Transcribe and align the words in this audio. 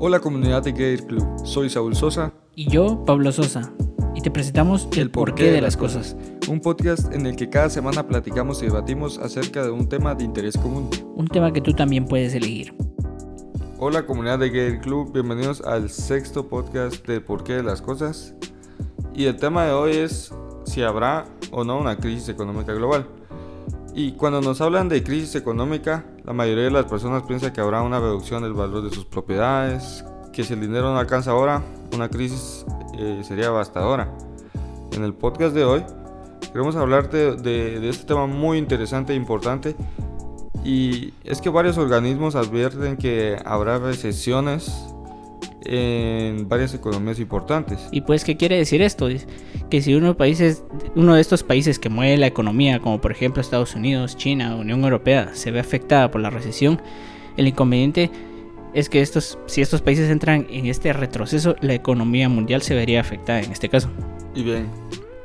Hola 0.00 0.20
comunidad 0.20 0.62
de 0.62 0.70
Gator 0.70 1.08
Club, 1.08 1.26
soy 1.42 1.68
Saúl 1.68 1.96
Sosa. 1.96 2.32
Y 2.54 2.70
yo, 2.70 3.04
Pablo 3.04 3.32
Sosa. 3.32 3.72
Y 4.14 4.20
te 4.20 4.30
presentamos 4.30 4.88
El, 4.96 5.10
porqué, 5.10 5.50
de 5.50 5.60
las 5.60 5.76
cosas. 5.76 6.16
Un 6.48 6.60
podcast 6.60 7.12
en 7.12 7.26
el 7.26 7.34
que 7.34 7.50
cada 7.50 7.68
semana 7.68 8.06
platicamos 8.06 8.62
y 8.62 8.66
debatimos 8.66 9.18
acerca 9.18 9.64
de 9.64 9.72
un 9.72 9.88
tema 9.88 10.14
de 10.14 10.22
interés 10.22 10.56
común. 10.56 10.88
Un 11.16 11.26
tema 11.26 11.52
que 11.52 11.60
tú 11.60 11.72
también 11.72 12.04
puedes 12.04 12.32
elegir. 12.32 12.76
Hola 13.80 14.06
comunidad 14.06 14.38
de 14.38 14.50
Gator 14.50 14.80
Club, 14.82 15.12
bienvenidos 15.12 15.62
al 15.62 15.90
sexto 15.90 16.48
podcast 16.48 17.04
de 17.04 17.20
Porqué 17.20 17.54
de 17.54 17.64
las 17.64 17.82
cosas. 17.82 18.36
Y 19.14 19.24
el 19.24 19.34
tema 19.34 19.64
de 19.64 19.72
hoy 19.72 19.96
es 19.96 20.32
si 20.64 20.82
habrá 20.82 21.26
o 21.50 21.64
no 21.64 21.76
una 21.76 21.96
crisis 21.96 22.28
económica 22.28 22.72
global. 22.72 23.08
Y 23.98 24.12
cuando 24.12 24.40
nos 24.40 24.60
hablan 24.60 24.88
de 24.88 25.02
crisis 25.02 25.34
económica, 25.34 26.04
la 26.22 26.32
mayoría 26.32 26.62
de 26.62 26.70
las 26.70 26.84
personas 26.84 27.24
piensa 27.24 27.52
que 27.52 27.60
habrá 27.60 27.82
una 27.82 27.98
reducción 27.98 28.44
del 28.44 28.52
valor 28.52 28.88
de 28.88 28.94
sus 28.94 29.04
propiedades, 29.06 30.04
que 30.32 30.44
si 30.44 30.52
el 30.52 30.60
dinero 30.60 30.92
no 30.92 31.00
alcanza 31.00 31.32
ahora, 31.32 31.64
una 31.92 32.08
crisis 32.08 32.64
eh, 32.96 33.22
sería 33.24 33.46
devastadora. 33.46 34.16
En 34.92 35.02
el 35.02 35.14
podcast 35.14 35.52
de 35.52 35.64
hoy 35.64 35.82
queremos 36.52 36.76
hablar 36.76 37.10
de, 37.10 37.34
de 37.34 37.88
este 37.88 38.04
tema 38.04 38.28
muy 38.28 38.58
interesante 38.58 39.14
e 39.14 39.16
importante 39.16 39.74
y 40.64 41.12
es 41.24 41.40
que 41.40 41.50
varios 41.50 41.76
organismos 41.76 42.36
advierten 42.36 42.98
que 42.98 43.36
habrá 43.44 43.78
recesiones 43.78 44.87
en 45.68 46.48
varias 46.48 46.74
economías 46.74 47.20
importantes. 47.20 47.86
¿Y 47.92 48.00
pues 48.00 48.24
qué 48.24 48.36
quiere 48.36 48.56
decir 48.56 48.80
esto? 48.80 49.08
Que 49.70 49.82
si 49.82 49.94
uno, 49.94 50.16
países, 50.16 50.64
uno 50.94 51.14
de 51.14 51.20
estos 51.20 51.42
países 51.42 51.78
que 51.78 51.90
mueve 51.90 52.16
la 52.16 52.26
economía, 52.26 52.80
como 52.80 53.00
por 53.00 53.12
ejemplo 53.12 53.40
Estados 53.40 53.74
Unidos, 53.74 54.16
China, 54.16 54.56
Unión 54.56 54.82
Europea, 54.82 55.30
se 55.34 55.50
ve 55.50 55.60
afectada 55.60 56.10
por 56.10 56.20
la 56.22 56.30
recesión, 56.30 56.80
el 57.36 57.46
inconveniente 57.46 58.10
es 58.72 58.88
que 58.88 59.00
estos, 59.00 59.38
si 59.46 59.60
estos 59.60 59.82
países 59.82 60.10
entran 60.10 60.46
en 60.50 60.66
este 60.66 60.92
retroceso, 60.92 61.54
la 61.60 61.74
economía 61.74 62.28
mundial 62.28 62.62
se 62.62 62.74
vería 62.74 63.00
afectada 63.00 63.40
en 63.40 63.52
este 63.52 63.68
caso. 63.68 63.90
Y 64.34 64.42
bien, 64.42 64.68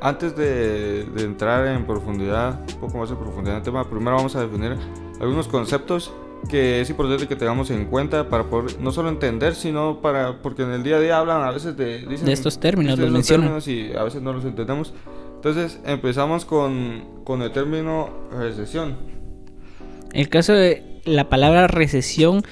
antes 0.00 0.36
de, 0.36 1.04
de 1.04 1.24
entrar 1.24 1.66
en 1.66 1.86
profundidad, 1.86 2.60
un 2.74 2.80
poco 2.80 2.98
más 2.98 3.10
en 3.10 3.16
profundidad 3.16 3.54
en 3.54 3.58
el 3.58 3.64
tema, 3.64 3.88
primero 3.88 4.16
vamos 4.16 4.36
a 4.36 4.42
definir 4.42 4.76
algunos 5.20 5.48
conceptos 5.48 6.12
que 6.48 6.80
es 6.80 6.90
importante 6.90 7.26
que 7.26 7.36
tengamos 7.36 7.70
en 7.70 7.86
cuenta 7.86 8.28
para 8.28 8.44
poder 8.44 8.80
no 8.80 8.92
solo 8.92 9.08
entender, 9.08 9.54
sino 9.54 10.00
para 10.00 10.42
porque 10.42 10.62
en 10.62 10.72
el 10.72 10.82
día 10.82 10.96
a 10.96 11.00
día 11.00 11.18
hablan 11.18 11.42
a 11.42 11.50
veces 11.50 11.76
de, 11.76 12.00
de 12.00 12.32
estos 12.32 12.60
términos, 12.60 12.98
los 12.98 13.10
mencionan 13.10 13.60
y 13.66 13.92
a 13.92 14.02
veces 14.02 14.22
no 14.22 14.32
los 14.32 14.44
entendemos. 14.44 14.92
Entonces 15.36 15.78
empezamos 15.84 16.44
con, 16.44 17.22
con 17.24 17.42
el 17.42 17.52
término 17.52 18.10
recesión. 18.32 18.96
El 20.12 20.28
caso 20.28 20.52
de 20.52 21.00
la 21.04 21.28
palabra 21.28 21.66
recesión 21.66 22.42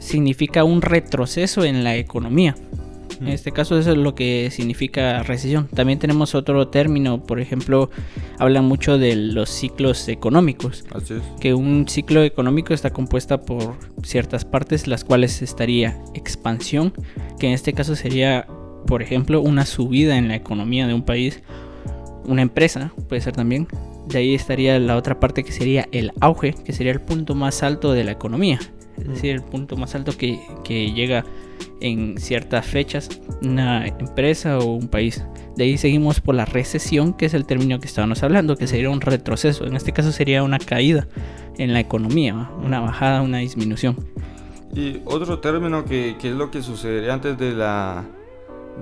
significa 0.00 0.64
un 0.64 0.82
retroceso 0.82 1.64
en 1.64 1.84
la 1.84 1.96
economía. 1.96 2.56
En 3.20 3.28
este 3.28 3.52
caso 3.52 3.78
eso 3.78 3.92
es 3.92 3.96
lo 3.96 4.14
que 4.14 4.50
significa 4.50 5.22
recesión. 5.22 5.68
También 5.68 5.98
tenemos 5.98 6.34
otro 6.34 6.68
término, 6.68 7.22
por 7.22 7.40
ejemplo, 7.40 7.90
habla 8.38 8.62
mucho 8.62 8.98
de 8.98 9.16
los 9.16 9.50
ciclos 9.50 10.08
económicos. 10.08 10.84
Así 10.92 11.14
es. 11.14 11.22
Que 11.40 11.54
un 11.54 11.88
ciclo 11.88 12.22
económico 12.22 12.74
está 12.74 12.90
compuesta 12.90 13.42
por 13.42 13.76
ciertas 14.02 14.44
partes, 14.44 14.86
las 14.86 15.04
cuales 15.04 15.42
estaría 15.42 15.98
expansión, 16.14 16.92
que 17.38 17.46
en 17.46 17.52
este 17.52 17.72
caso 17.72 17.96
sería, 17.96 18.46
por 18.86 19.02
ejemplo, 19.02 19.40
una 19.40 19.66
subida 19.66 20.16
en 20.16 20.28
la 20.28 20.36
economía 20.36 20.86
de 20.86 20.94
un 20.94 21.02
país, 21.02 21.42
una 22.24 22.42
empresa, 22.42 22.92
puede 23.08 23.22
ser 23.22 23.34
también. 23.34 23.68
De 24.08 24.18
ahí 24.18 24.34
estaría 24.34 24.78
la 24.78 24.96
otra 24.96 25.18
parte 25.18 25.42
que 25.42 25.52
sería 25.52 25.88
el 25.90 26.12
auge, 26.20 26.54
que 26.64 26.72
sería 26.72 26.92
el 26.92 27.00
punto 27.00 27.34
más 27.34 27.62
alto 27.62 27.92
de 27.92 28.04
la 28.04 28.12
economía 28.12 28.60
es 28.98 29.08
decir, 29.08 29.32
el 29.32 29.42
punto 29.42 29.76
más 29.76 29.94
alto 29.94 30.16
que, 30.16 30.40
que, 30.64 30.92
llega 30.92 31.24
en 31.80 32.18
ciertas 32.18 32.66
fechas 32.66 33.08
una 33.42 33.86
empresa 33.86 34.58
o 34.58 34.72
un 34.72 34.88
país. 34.88 35.24
De 35.56 35.64
ahí 35.64 35.78
seguimos 35.78 36.20
por 36.20 36.34
la 36.34 36.44
recesión, 36.44 37.14
que 37.14 37.26
es 37.26 37.34
el 37.34 37.46
término 37.46 37.80
que 37.80 37.86
estábamos 37.86 38.22
hablando, 38.22 38.56
que 38.56 38.66
sería 38.66 38.90
un 38.90 39.00
retroceso. 39.00 39.66
En 39.66 39.76
este 39.76 39.92
caso 39.92 40.12
sería 40.12 40.42
una 40.42 40.58
caída 40.58 41.08
en 41.58 41.72
la 41.72 41.80
economía, 41.80 42.50
una 42.62 42.80
bajada, 42.80 43.22
una 43.22 43.38
disminución. 43.38 43.96
Y 44.74 45.00
otro 45.06 45.38
término 45.38 45.84
que, 45.84 46.16
que 46.18 46.28
es 46.28 46.34
lo 46.34 46.50
que 46.50 46.62
sucedería 46.62 47.14
antes 47.14 47.38
de 47.38 47.52
la, 47.52 48.04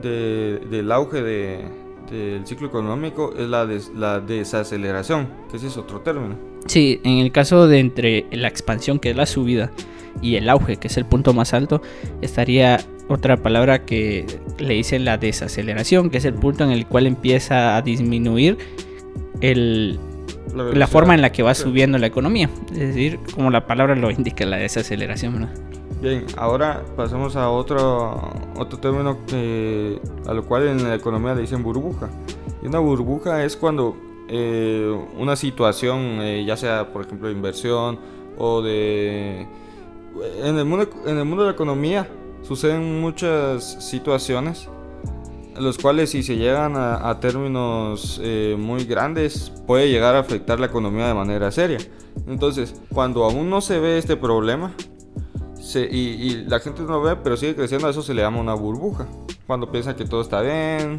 de, 0.03 0.61
del 0.71 0.91
auge 0.91 1.23
de, 1.23 1.65
del 2.11 2.47
ciclo 2.47 2.69
económico 2.69 3.33
es 3.37 3.49
la, 3.49 3.69
la 3.95 4.21
desaceleración, 4.21 5.29
que 5.51 5.57
ese 5.57 5.69
es 5.69 5.77
otro 5.77 6.01
término. 6.01 6.37
Sí, 6.67 7.01
en 7.05 7.19
el 7.19 7.33
caso 7.33 7.67
de 7.67 7.79
entre 7.79 8.27
la 8.33 8.49
expansión, 8.49 8.99
que 8.99 9.11
es 9.11 9.17
la 9.17 9.27
subida, 9.27 9.71
y 10.23 10.37
el 10.37 10.49
auge, 10.49 10.77
que 10.77 10.89
es 10.89 10.97
el 10.97 11.05
punto 11.05 11.33
más 11.35 11.55
alto, 11.55 11.83
estaría 12.21 12.81
otra 13.09 13.37
palabra 13.37 13.85
que 13.85 14.27
le 14.59 14.75
dicen 14.75 15.05
la 15.05 15.19
desaceleración, 15.19 16.11
que 16.11 16.19
es 16.19 16.25
el 16.25 16.35
punto 16.35 16.65
en 16.65 16.71
el 16.71 16.87
cual 16.87 17.07
empieza 17.07 17.77
a 17.77 17.83
disminuir 17.83 18.59
el, 19.41 19.99
la, 20.55 20.87
forma 20.87 21.15
en 21.15 21.23
la 21.23 21.33
que 21.33 21.43
va 21.43 21.55
subiendo 21.55 21.99
la 21.99 22.07
economía. 22.07 22.49
Es 22.73 22.79
decir, 22.79 23.19
como 23.35 23.51
la 23.51 23.67
palabra 23.67 23.95
lo 23.95 24.11
indica, 24.11 24.45
la 24.47 24.57
desaceleración. 24.57 25.49
Bien, 26.01 26.25
ahora 26.37 26.83
pasamos 26.97 27.37
a 27.37 27.51
otro, 27.51 28.33
otro 28.57 28.79
término 28.79 29.19
que, 29.27 30.01
a 30.27 30.35
lo 30.35 30.45
cual 30.45 30.69
en 30.69 30.85
la 30.85 30.95
economía 30.95 31.35
le 31.35 31.43
dicen 31.43 31.63
burbuja. 31.63 32.09
Y 32.63 32.67
una 32.67 32.79
burbuja 32.79 33.45
es 33.45 33.57
cuando 33.57 33.97
eh, 34.29 34.95
una 35.19 35.37
situación, 35.37 36.21
eh, 36.21 36.45
ya 36.47 36.57
sea 36.57 36.93
por 36.93 37.05
ejemplo 37.05 37.29
de 37.29 37.35
inversión 37.35 37.99
o 38.39 38.63
de 38.63 39.47
en 40.43 40.59
el 40.59 40.65
mundo, 40.65 40.89
en 41.07 41.19
el 41.19 41.25
mundo 41.25 41.45
de 41.45 41.51
la 41.51 41.55
economía 41.55 42.09
suceden 42.43 43.01
muchas 43.01 43.85
situaciones 43.85 44.69
los 45.59 45.79
cuales 45.79 46.11
si 46.11 46.23
se 46.23 46.37
llegan 46.37 46.75
a, 46.77 47.19
términos 47.21 48.21
eh, 48.23 48.57
muy 48.59 48.85
grandes 48.85 49.53
puede 49.67 49.89
llegar 49.89 50.17
a 50.17 50.21
afectar 50.21 50.59
la 50.59 50.67
economía 50.67 51.07
de 51.07 51.15
manera 51.15 51.51
seria. 51.51 51.79
Entonces, 52.27 52.75
cuando 52.93 53.25
aún 53.25 53.51
no 53.51 53.61
se 53.61 53.79
ve 53.79 53.99
este 53.99 54.17
problema 54.17 54.75
y, 55.75 56.45
la 56.47 56.61
gente 56.61 56.83
no 56.83 56.89
lo 56.89 57.03
ve, 57.03 57.17
pero 57.23 57.37
sigue 57.37 57.55
creciendo, 57.55 57.87
a 57.87 57.91
eso 57.91 58.03
se 58.03 58.15
le 58.15 58.23
llama 58.23 58.41
una 58.41 58.55
burbuja. 58.55 59.07
Cuando 59.47 59.71
piensa 59.71 59.97
que 59.97 60.05
todo 60.05 60.21
está 60.21 60.41
bien 60.41 60.99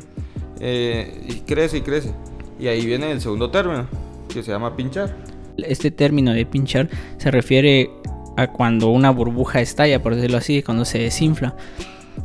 eh, 0.59 1.25
y 1.27 1.41
crece 1.41 1.77
y 1.77 1.81
crece. 1.81 2.13
Y 2.59 2.67
ahí 2.67 2.85
viene 2.85 3.11
el 3.11 3.21
segundo 3.21 3.51
término, 3.51 3.87
que 4.29 4.41
se 4.43 4.51
llama 4.51 4.75
pinchar. 4.75 5.15
Este 5.57 5.91
término 5.91 6.33
de 6.33 6.45
pinchar 6.45 6.89
se 7.17 7.31
refiere 7.31 7.91
a 8.38 8.47
cuando 8.47 8.90
una 8.90 9.12
burbuja 9.12 9.62
estalla, 9.62 10.01
por 10.01 10.16
decirlo 10.16 10.38
así, 10.38 10.62
cuando 10.62 10.85
se 10.85 11.00
desinfla. 11.00 11.56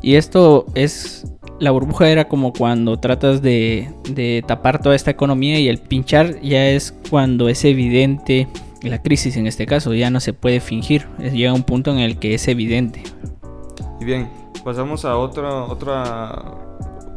Y 0.02 0.14
esto 0.14 0.66
es, 0.74 1.26
la 1.58 1.70
burbuja 1.70 2.08
era 2.08 2.26
como 2.26 2.52
cuando 2.52 2.98
tratas 2.98 3.42
de, 3.42 3.92
de 4.10 4.42
tapar 4.46 4.80
toda 4.80 4.94
esta 4.94 5.10
economía 5.10 5.58
y 5.58 5.68
el 5.68 5.78
pinchar 5.78 6.40
ya 6.40 6.68
es 6.68 6.94
cuando 7.10 7.48
es 7.48 7.64
evidente 7.64 8.48
la 8.82 9.02
crisis 9.02 9.36
en 9.36 9.46
este 9.46 9.66
caso, 9.66 9.92
ya 9.94 10.10
no 10.10 10.20
se 10.20 10.32
puede 10.32 10.60
fingir, 10.60 11.06
llega 11.18 11.52
un 11.52 11.64
punto 11.64 11.90
en 11.90 11.98
el 11.98 12.18
que 12.18 12.34
es 12.34 12.48
evidente. 12.48 13.02
Y 14.00 14.04
bien, 14.04 14.30
pasamos 14.64 15.04
a 15.04 15.16
otro, 15.16 15.66
otra, 15.66 16.54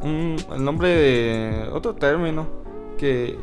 un, 0.02 0.36
el 0.54 0.64
nombre 0.64 0.90
de 0.90 1.70
otro 1.72 1.96
término 1.96 2.48
que 2.98 3.38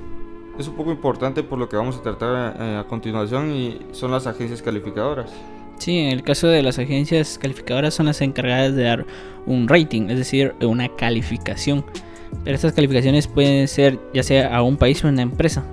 es 0.61 0.69
un 0.69 0.75
poco 0.75 0.91
importante 0.91 1.43
por 1.43 1.59
lo 1.59 1.69
que 1.69 1.77
vamos 1.77 1.97
a 1.97 2.03
tratar 2.03 2.57
eh, 2.61 2.77
a, 2.77 2.85
continuación 2.85 3.53
y 3.55 3.79
son 3.93 4.11
las 4.11 4.27
agencias 4.27 4.63
calificadoras. 4.63 5.31
Sí, 5.79 5.99
en 5.99 6.11
el 6.11 6.23
caso 6.23 6.47
de 6.47 6.63
las 6.63 6.79
agencias 6.79 7.39
calificadoras 7.39 7.95
son 7.95 8.07
las 8.07 8.21
encargadas 8.21 8.75
de 8.75 8.83
dar 8.83 9.07
un 9.47 9.67
rating, 9.67 10.11
es 10.11 10.19
decir, 10.19 10.55
una 10.61 10.89
calificación. 10.97 11.85
Pero 12.45 12.55
estas 12.55 12.75
calificaciones 12.75 13.27
pueden 13.27 13.67
ser 13.67 13.99
ya 14.13 14.23
sea 14.23 14.55
a 14.55 14.63
un 14.63 14.77
país 14.77 15.03
o 15.03 15.09
a 15.09 15.11
una 15.11 15.23
empresa, 15.23 15.65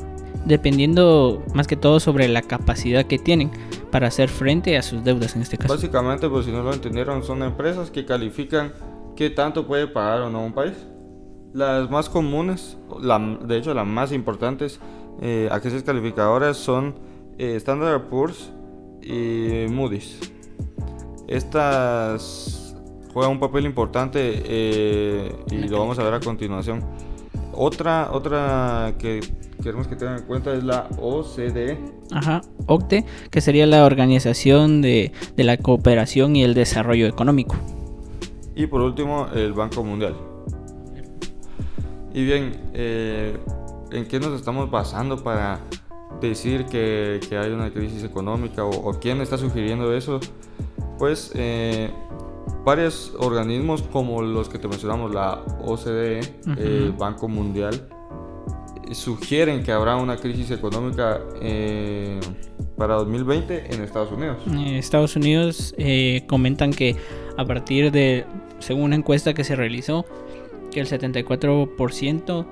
dependiendo 0.46 1.44
más 1.53 1.68
que 1.68 1.76
todo 1.76 2.00
sobre 2.00 2.28
la 2.30 2.42
capacidad 2.42 3.06
que 3.06 3.20
tienen 3.20 3.52
para 3.92 4.08
hacer 4.08 4.30
frente 4.30 4.78
a 4.78 4.81
sus 4.81 5.03
deudas 5.03 5.36
en 5.36 5.42
este 5.42 5.58
caso. 5.58 5.74
Básicamente, 5.74 6.30
pues 6.30 6.46
si 6.46 6.52
no 6.52 6.64
lo 6.64 6.74
entendieron, 6.74 7.24
son 7.24 7.44
empresas 7.44 7.92
que 7.92 8.06
califican 8.06 8.73
qué 9.16 9.29
tanto 9.29 9.67
puede 9.67 9.88
pagar 9.88 10.22
o 10.22 10.29
no 10.29 10.46
un 10.46 10.53
país. 10.53 10.73
Las 11.53 11.90
más 11.90 12.09
comunes, 12.09 12.78
la, 13.02 13.20
de 13.20 13.58
hecho 13.58 13.73
las 13.73 13.88
más 13.88 14.11
importantes 14.11 14.79
eh, 15.22 15.49
agencias 15.52 15.84
calificadoras 15.84 16.58
son 16.58 16.96
eh, 17.38 17.55
Standard 17.55 18.09
Poor's 18.09 18.52
y 19.02 19.66
Moody's. 19.70 20.20
Estas 21.28 22.76
juegan 23.14 23.32
un 23.32 23.40
papel 23.40 23.66
importante 23.66 24.44
eh, 24.46 25.35
y 25.49 25.67
lo 25.67 25.79
vamos 25.79 25.97
a 25.99 26.03
ver 26.03 26.14
a 26.14 26.20
continuación. 26.20 26.84
Otra, 27.53 28.09
otra 28.11 28.94
que 28.99 29.22
queremos 29.64 29.88
que 29.88 29.96
tengan 29.96 30.20
en 30.20 30.23
cuenta 30.26 30.53
es 30.53 30.64
la 30.64 30.88
OCDE. 30.99 31.78
Ajá, 32.11 32.41
OCDE, 32.67 33.05
que 33.32 33.41
sería 33.41 33.66
la 33.66 33.85
Organización 33.85 34.82
de, 34.82 35.11
de 35.35 35.44
la 35.44 35.58
Cooperación 35.58 36.35
y 36.35 36.44
el 36.44 36.53
Desarrollo 36.53 37.08
Económico. 37.08 37.55
Y 38.55 38.67
por 38.67 38.82
último, 38.82 39.28
el 39.34 39.53
Banco 39.53 39.84
Mundial. 39.84 40.16
Y 42.17 42.25
bien, 42.25 42.52
eh, 42.73 43.37
¿en 43.91 44.08
qué 44.08 44.19
nos 44.19 44.34
estamos 44.34 44.72
basando 44.72 45.23
para 45.23 45.59
decir 46.19 46.66
que, 46.66 47.19
que 47.29 47.37
hay 47.37 47.52
una 47.52 47.69
crisis 47.69 48.03
económica 48.03 48.66
o, 48.66 48.91
quién 48.99 49.22
está 49.22 49.37
sugiriendo 49.37 49.96
eso? 49.96 50.19
Pues 50.97 51.31
eh, 51.35 51.91
varios 52.66 53.14
organismos 53.19 53.84
como 53.84 54.23
los 54.23 54.49
que 54.49 54.58
te 54.58 54.67
mencionamos, 54.67 55.14
la 55.14 55.43
OCDE, 55.64 56.22
el 56.58 56.91
Banco 56.93 57.28
Mundial, 57.28 57.87
sugieren 58.93 59.61
que 59.61 59.72
habrá 59.72 59.96
una 59.96 60.17
crisis 60.17 60.49
económica 60.49 61.22
eh, 61.40 62.20
para 62.78 62.96
2020 62.96 63.75
en 63.75 63.84
Estados 63.84 64.11
Unidos. 64.11 64.37
Estados 64.47 65.16
Unidos 65.16 65.75
eh, 65.78 66.23
comentan 66.28 66.72
que 66.72 66.96
a 67.37 67.46
partir 67.46 67.91
de, 67.91 68.25
según 68.58 68.85
una 68.85 68.96
encuesta 68.96 69.35
que 69.35 69.43
se 69.43 69.55
realizó, 69.55 70.03
que 70.72 70.79
el 70.79 70.87
74% 70.87 72.46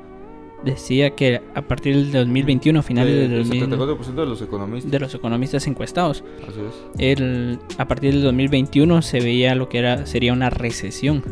decía 0.63 1.11
que 1.11 1.41
a 1.53 1.61
partir 1.61 1.95
del 1.95 2.11
2021, 2.11 2.81
finales 2.81 3.29
del 3.29 3.33
El 3.33 3.45
74% 3.45 4.15
de 4.15 4.25
los 4.25 4.41
economistas. 4.41 4.91
De 4.91 4.99
los 4.99 5.13
economistas 5.13 5.67
encuestados. 5.67 6.23
Así 6.47 6.59
es. 6.59 7.19
El, 7.19 7.59
a 7.77 7.87
partir 7.87 8.13
del 8.13 8.23
2021 8.23 9.01
se 9.01 9.19
veía 9.19 9.55
lo 9.55 9.69
que 9.69 9.79
era 9.79 10.05
sería 10.05 10.33
una 10.33 10.49
recesión. 10.49 11.23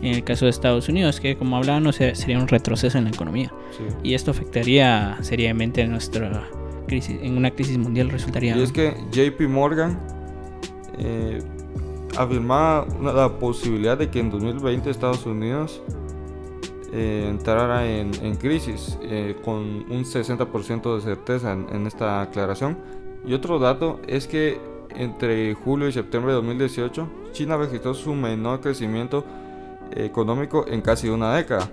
En 0.00 0.14
el 0.14 0.22
caso 0.22 0.44
de 0.44 0.52
Estados 0.52 0.88
Unidos, 0.88 1.18
que 1.18 1.36
como 1.36 1.56
hablábamos 1.56 1.96
sería 1.96 2.38
un 2.38 2.46
retroceso 2.46 2.98
en 2.98 3.04
la 3.04 3.10
economía. 3.10 3.52
Y 4.02 4.14
esto 4.14 4.30
afectaría 4.30 5.18
seriamente 5.22 5.86
nuestra 5.86 6.48
crisis, 6.86 7.18
en 7.20 7.36
una 7.36 7.50
crisis 7.50 7.78
mundial 7.78 8.08
resultaría... 8.10 8.56
Y 8.56 8.62
es 8.62 8.72
que 8.72 8.94
JP 9.12 9.48
Morgan 9.48 9.98
eh, 10.98 11.40
afirmaba 12.16 12.86
la 13.00 13.28
posibilidad 13.38 13.98
de 13.98 14.10
que 14.10 14.20
en 14.20 14.30
2020 14.30 14.90
Estados 14.90 15.26
Unidos 15.26 15.82
eh, 16.92 17.26
entrara 17.28 17.86
en, 17.86 18.36
crisis 18.36 18.98
eh, 19.02 19.36
con 19.44 19.58
un 19.58 20.04
60% 20.04 20.94
de 20.94 21.00
certeza 21.00 21.52
en, 21.52 21.66
en, 21.70 21.86
esta 21.86 22.22
aclaración. 22.22 22.78
Y 23.26 23.34
otro 23.34 23.58
dato 23.58 24.00
es 24.06 24.26
que 24.26 24.60
entre 24.96 25.54
julio 25.54 25.88
y 25.88 25.92
septiembre 25.92 26.32
de 26.32 26.36
2018 26.36 27.08
China 27.32 27.56
registró 27.56 27.94
su 27.94 28.14
menor 28.14 28.60
crecimiento 28.60 29.24
económico 29.94 30.66
en 30.68 30.80
casi 30.80 31.08
una 31.08 31.34
década. 31.34 31.70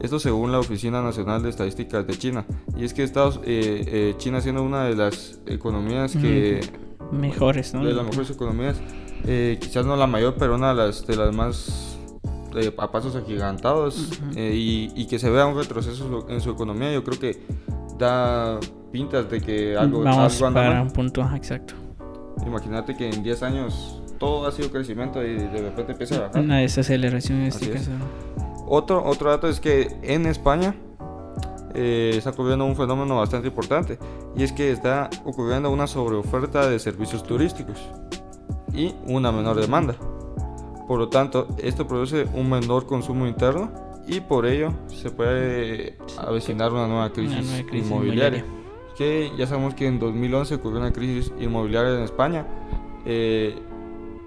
Esto 0.00 0.18
según 0.18 0.50
la 0.50 0.58
Oficina 0.58 1.02
Nacional 1.02 1.42
de 1.42 1.50
Estadísticas 1.50 2.06
de 2.06 2.16
China. 2.16 2.46
Y 2.76 2.84
es 2.84 2.94
que 2.94 3.02
Estados, 3.02 3.38
eh, 3.44 3.84
eh, 3.86 4.14
China 4.16 4.40
siendo 4.40 4.62
una 4.62 4.84
de 4.84 4.96
las 4.96 5.40
economías 5.46 6.16
que... 6.16 6.60
Mejores, 7.12 7.74
¿no? 7.74 7.84
De 7.84 7.92
las 7.92 8.06
mejores 8.06 8.30
economías. 8.30 8.80
Eh, 9.26 9.58
quizás 9.60 9.84
no 9.86 9.96
la 9.96 10.06
mayor, 10.06 10.34
pero 10.38 10.54
una 10.54 10.70
de 10.70 10.74
las, 10.74 11.06
de 11.06 11.16
las 11.16 11.34
más 11.34 11.98
a 12.78 12.90
pasos 12.90 13.14
agigantados. 13.16 14.20
y, 14.36 15.06
que 15.06 15.18
se 15.18 15.30
vea 15.30 15.46
un 15.46 15.56
retroceso 15.56 16.26
en 16.28 16.40
su 16.40 16.50
economía, 16.50 16.92
yo 16.92 17.04
creo 17.04 17.18
que 17.18 17.42
da 17.98 18.58
pintas 18.92 19.30
de 19.30 19.40
que 19.40 19.76
algo, 19.76 20.02
Vamos 20.02 20.40
para 20.40 20.82
un 20.82 20.90
punto 20.90 21.28
exacto. 21.34 21.74
Imagínate 22.46 22.96
que 22.96 23.10
en 23.10 23.22
10 23.22 23.42
años 23.42 24.00
todo 24.18 24.46
ha 24.46 24.52
sido 24.52 24.70
crecimiento 24.70 25.22
y 25.22 25.34
de 25.34 25.62
repente 25.62 25.92
empieza 25.92 26.16
a 26.16 26.20
bajar. 26.20 26.42
Una 26.42 26.58
desaceleración 26.58 27.40
en 27.40 27.46
este 27.46 27.70
caso. 27.70 27.90
Otro, 28.66 29.04
otro 29.04 29.30
dato 29.30 29.48
es 29.48 29.60
que 29.60 29.96
en 30.02 30.26
España 30.26 30.74
eh, 31.74 32.12
está 32.14 32.30
ocurriendo 32.30 32.64
un 32.64 32.76
fenómeno 32.76 33.16
bastante 33.16 33.48
importante 33.48 33.98
y 34.36 34.42
es 34.42 34.52
que 34.52 34.70
está 34.70 35.10
ocurriendo 35.24 35.70
una 35.70 35.86
sobreoferta 35.86 36.68
de 36.68 36.78
servicios 36.78 37.22
turísticos 37.22 37.78
y 38.74 38.94
una 39.06 39.32
menor 39.32 39.60
demanda. 39.60 39.94
Por 40.86 40.98
lo 40.98 41.08
tanto, 41.08 41.46
esto 41.58 41.86
produce 41.86 42.26
un 42.34 42.50
menor 42.50 42.86
consumo 42.86 43.26
interno 43.26 43.70
y 44.06 44.20
por 44.20 44.46
ello 44.46 44.72
se 44.88 45.10
puede 45.10 45.96
avecinar 46.18 46.72
una 46.72 46.86
nueva 46.86 47.12
crisis, 47.12 47.64
inmobiliaria. 47.72 48.44
Que 48.96 49.30
ya 49.38 49.46
sabemos 49.46 49.74
que 49.74 49.86
en 49.86 49.98
2011 49.98 50.56
ocurrió 50.56 50.80
una 50.80 50.92
crisis 50.92 51.32
inmobiliaria 51.38 51.94
en 51.94 52.02
España. 52.02 52.46
Eh, 53.06 53.56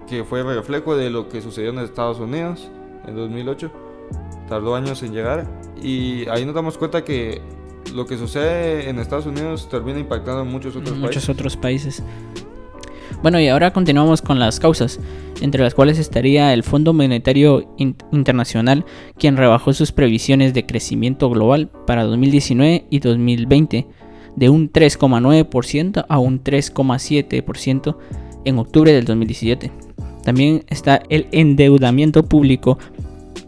que 0.06 0.24
fue 0.24 0.42
reflejo 0.42 0.96
de 0.96 1.10
lo 1.10 1.28
que 1.28 1.40
sucedió 1.40 1.70
en 1.70 1.78
Estados 1.78 2.18
Unidos 2.18 2.70
en 3.06 3.16
2008. 3.16 3.70
Tardó 4.48 4.74
años 4.74 5.02
en 5.02 5.12
llegar 5.12 5.46
y 5.80 6.28
ahí 6.28 6.44
nos 6.44 6.54
damos 6.54 6.78
cuenta 6.78 7.04
que 7.04 7.40
lo 7.94 8.06
que 8.06 8.18
sucede 8.18 8.88
en 8.88 8.98
Estados 8.98 9.26
Unidos 9.26 9.68
termina 9.68 9.98
impactando 9.98 10.42
en 10.42 10.48
muchos 10.48 10.76
otros 10.76 10.96
muchos 10.96 11.14
países. 11.14 11.28
otros 11.28 11.56
países. 11.56 12.02
Bueno, 13.24 13.40
y 13.40 13.48
ahora 13.48 13.72
continuamos 13.72 14.20
con 14.20 14.38
las 14.38 14.60
causas, 14.60 15.00
entre 15.40 15.62
las 15.62 15.72
cuales 15.72 15.98
estaría 15.98 16.52
el 16.52 16.62
Fondo 16.62 16.92
Monetario 16.92 17.74
Internacional, 17.78 18.84
quien 19.16 19.38
rebajó 19.38 19.72
sus 19.72 19.92
previsiones 19.92 20.52
de 20.52 20.66
crecimiento 20.66 21.30
global 21.30 21.70
para 21.86 22.04
2019 22.04 22.84
y 22.90 22.98
2020 22.98 23.86
de 24.36 24.48
un 24.50 24.70
3,9% 24.70 26.04
a 26.06 26.18
un 26.18 26.44
3,7% 26.44 27.96
en 28.44 28.58
octubre 28.58 28.92
del 28.92 29.06
2017. 29.06 29.72
También 30.22 30.64
está 30.68 31.00
el 31.08 31.26
endeudamiento 31.32 32.26
público 32.26 32.78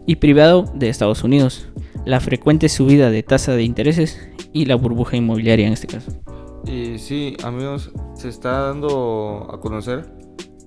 y 0.07 0.15
privado 0.15 0.65
de 0.73 0.89
Estados 0.89 1.23
Unidos, 1.23 1.67
la 2.03 2.19
frecuente 2.19 2.67
subida 2.69 3.11
de 3.11 3.21
tasa 3.21 3.51
de 3.51 3.61
intereses 3.61 4.27
y 4.53 4.65
la 4.65 4.73
burbuja 4.73 5.17
inmobiliaria 5.17 5.67
en 5.67 5.73
este 5.73 5.85
caso. 5.85 6.19
Y 6.65 6.99
sí, 6.99 7.37
amigos, 7.43 7.91
se 8.15 8.29
está 8.29 8.67
dando 8.67 9.47
a 9.51 9.59
conocer 9.59 10.17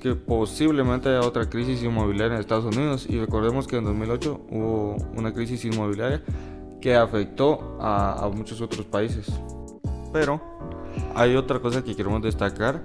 que 0.01 0.15
posiblemente 0.15 1.11
haya 1.11 1.21
otra 1.21 1.49
crisis 1.49 1.83
inmobiliaria 1.83 2.35
en 2.35 2.41
Estados 2.41 2.65
Unidos 2.65 3.07
y 3.09 3.19
recordemos 3.21 3.69
que 3.69 3.77
en 3.77 3.85
2008 3.85 4.47
hubo 4.51 4.97
una 5.17 5.33
crisis 5.35 5.65
inmobiliaria 5.67 6.23
que 6.81 6.97
afectó 6.97 7.77
a, 7.79 8.25
a 8.25 8.29
muchos 8.31 8.61
otros 8.63 8.87
países. 8.87 9.27
Pero 10.13 10.41
hay 11.15 11.37
otra 11.37 11.61
cosa 11.61 11.85
que 11.85 11.95
queremos 11.95 12.23
destacar 12.23 12.83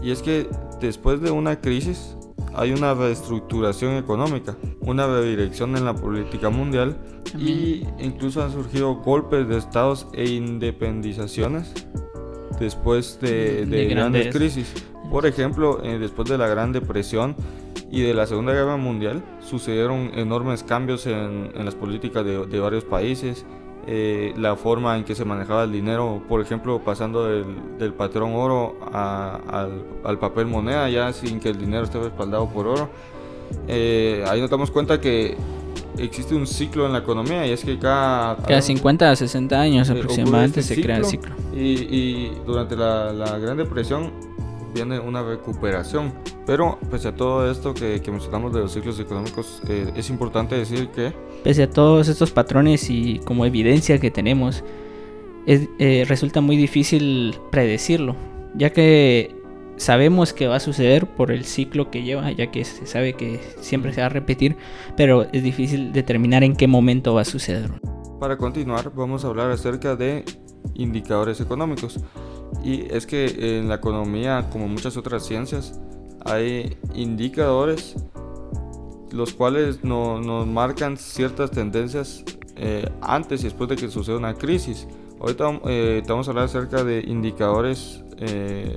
y 0.00 0.12
es 0.12 0.22
que 0.22 0.48
después 0.80 1.20
de 1.20 1.32
una 1.32 1.60
crisis 1.60 2.16
hay 2.54 2.72
una 2.72 2.94
reestructuración 2.94 3.96
económica, 3.96 4.56
una 4.80 5.06
redirección 5.08 5.76
en 5.76 5.84
la 5.84 5.94
política 5.94 6.50
mundial 6.50 6.96
y 7.36 7.84
incluso 7.98 8.44
han 8.44 8.52
surgido 8.52 8.94
golpes 8.96 9.48
de 9.48 9.56
estados 9.56 10.06
e 10.12 10.30
independizaciones 10.30 11.72
después 12.58 13.18
de, 13.20 13.86
grandes, 13.90 14.34
crisis. 14.34 14.72
Por 15.10 15.26
ejemplo, 15.26 15.82
eh, 15.82 15.98
después 15.98 16.28
de 16.28 16.38
la 16.38 16.48
Gran 16.48 16.72
Depresión 16.72 17.36
y 17.90 18.02
de 18.02 18.14
la 18.14 18.26
Segunda 18.26 18.52
Guerra 18.52 18.76
Mundial 18.76 19.22
sucedieron 19.40 20.10
enormes 20.14 20.62
cambios 20.62 21.06
en, 21.06 21.52
las 21.64 21.74
políticas 21.74 22.24
de 22.24 22.60
varios 22.60 22.84
países 22.84 23.44
eh, 23.86 24.32
la 24.38 24.56
forma 24.56 24.96
en 24.96 25.04
que 25.04 25.14
se 25.14 25.26
manejaba 25.26 25.64
el 25.64 25.72
dinero, 25.72 26.22
por 26.26 26.40
ejemplo, 26.40 26.80
pasando 26.82 27.26
del, 27.26 27.92
patrón 27.92 28.32
oro 28.34 28.78
al, 28.90 30.18
papel 30.18 30.46
moneda, 30.46 30.88
ya 30.88 31.12
sin 31.12 31.38
que 31.38 31.50
el 31.50 31.58
dinero 31.58 31.84
esté 31.84 32.00
respaldado 32.00 32.48
por 32.48 32.66
oro. 32.66 32.88
Eh, 33.68 34.24
ahí 34.26 34.40
nos 34.40 34.48
damos 34.48 34.70
cuenta 34.70 35.00
que 35.02 35.36
existe 35.98 36.34
un 36.34 36.46
ciclo 36.46 36.86
en 36.86 36.92
la 36.92 36.98
economía 36.98 37.46
y 37.46 37.50
es 37.52 37.64
que 37.64 37.78
cada... 37.78 38.36
Cada 38.36 38.62
50 38.62 39.10
a 39.10 39.16
60 39.16 39.60
años 39.60 39.88
eh, 39.88 39.92
aproximadamente 39.92 40.60
este 40.60 40.74
se 40.74 40.82
crea 40.82 40.98
el 40.98 41.04
ciclo. 41.04 41.34
Y, 41.54 42.30
durante 42.46 42.76
la, 42.76 43.12
la 43.12 43.38
Gran 43.38 43.56
Depresión 43.56 44.12
viene 44.74 44.98
una 44.98 45.22
recuperación. 45.22 46.12
Pero 46.46 46.78
pese 46.90 47.08
a 47.08 47.14
todo 47.14 47.50
esto 47.50 47.72
que, 47.72 48.02
mencionamos 48.06 48.52
de 48.52 48.60
los 48.60 48.72
ciclos 48.72 48.98
económicos, 49.00 49.62
eh, 49.68 49.90
es 49.96 50.10
importante 50.10 50.56
decir 50.56 50.88
que... 50.88 51.12
Pese 51.42 51.62
a 51.62 51.70
todos 51.70 52.08
estos 52.08 52.32
patrones 52.32 52.90
y 52.90 53.20
como 53.24 53.46
evidencia 53.46 53.98
que 53.98 54.10
tenemos, 54.10 54.62
es, 55.46 55.68
eh, 55.78 56.04
resulta 56.06 56.40
muy 56.40 56.56
difícil 56.56 57.38
predecirlo, 57.50 58.16
ya 58.54 58.70
que 58.70 59.34
sabemos 59.76 60.32
que 60.32 60.46
va 60.46 60.56
a 60.56 60.60
suceder 60.60 61.06
por 61.06 61.30
el 61.30 61.44
ciclo 61.44 61.90
que 61.90 62.02
lleva, 62.02 62.30
ya 62.32 62.50
que 62.50 62.64
se 62.64 62.86
sabe 62.86 63.14
que 63.14 63.40
siempre 63.60 63.92
se 63.92 64.00
va 64.00 64.06
a 64.06 64.10
repetir, 64.10 64.56
pero 64.96 65.26
es 65.32 65.42
difícil 65.42 65.92
determinar 65.92 66.44
en 66.44 66.56
qué 66.56 66.66
momento 66.66 67.14
va 67.14 67.22
a 67.22 67.24
suceder. 67.24 67.70
Para 68.20 68.36
continuar, 68.36 68.92
vamos 68.94 69.24
a 69.24 69.28
hablar 69.28 69.50
acerca 69.50 69.96
de 69.96 70.24
indicadores 70.74 71.40
económicos. 71.40 72.00
Y 72.62 72.92
es 72.94 73.06
que 73.06 73.58
en 73.58 73.68
la 73.68 73.76
economía, 73.76 74.48
como 74.50 74.68
muchas 74.68 74.96
otras 74.96 75.26
ciencias, 75.26 75.80
hay 76.24 76.76
indicadores 76.94 77.96
los 79.14 79.32
cuales 79.32 79.84
nos 79.84 80.46
marcan 80.46 80.96
ciertas 80.96 81.50
tendencias 81.52 82.24
eh, 82.56 82.88
antes 83.00 83.42
y 83.42 83.44
después 83.44 83.70
de 83.70 83.76
que 83.76 83.88
suceda 83.88 84.16
una 84.16 84.34
crisis. 84.34 84.88
Ahorita 85.20 85.60
eh, 85.66 86.02
vamos 86.08 86.26
a 86.26 86.32
hablar 86.32 86.46
acerca 86.46 86.82
de 86.82 87.00
indicadores 87.00 88.02
eh, 88.18 88.76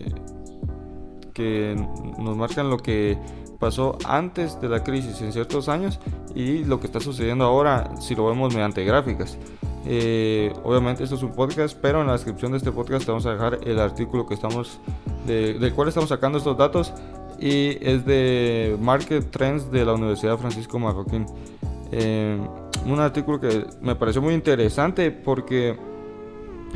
que 1.38 1.76
nos 2.18 2.36
marcan 2.36 2.72
lo 2.72 2.78
que 2.78 3.16
pasó 3.60 3.96
antes 4.06 4.60
de 4.60 4.70
la 4.70 4.84
crisis 4.84 5.22
en 5.22 5.32
ciertos 5.32 5.70
años 5.70 6.00
y 6.34 6.66
lo 6.66 6.80
que 6.80 6.88
está 6.88 7.00
sucediendo 7.00 7.46
ahora 7.46 7.92
si 8.02 8.16
lo 8.16 8.26
vemos 8.26 8.54
mediante 8.54 8.84
gráficas. 8.84 9.38
Eh, 9.86 10.52
obviamente 10.64 11.04
esto 11.04 11.16
es 11.16 11.22
un 11.22 11.34
podcast, 11.34 11.78
pero 11.80 12.02
en 12.02 12.08
la 12.08 12.14
descripción 12.14 12.52
de 12.52 12.58
este 12.58 12.72
podcast 12.72 13.06
vamos 13.06 13.28
a 13.28 13.34
dejar 13.34 13.60
el 13.64 13.80
artículo 13.80 14.26
que 14.26 14.34
estamos 14.34 14.80
del 15.28 15.74
cual 15.74 15.90
estamos 15.90 16.10
sacando 16.10 16.38
estos 16.38 16.58
datos 16.58 16.94
y 17.40 17.78
es 17.82 18.06
de 18.06 18.76
Market 18.82 19.30
Trends 19.30 19.70
de 19.70 19.86
la 19.86 19.94
Universidad 19.94 20.38
Francisco 20.38 20.80
Marroquín. 20.80 21.26
Eh, 21.92 22.40
un 22.86 23.00
artículo 23.00 23.40
que 23.40 23.66
me 23.82 23.96
pareció 23.96 24.22
muy 24.22 24.34
interesante 24.34 25.12
porque 25.12 25.78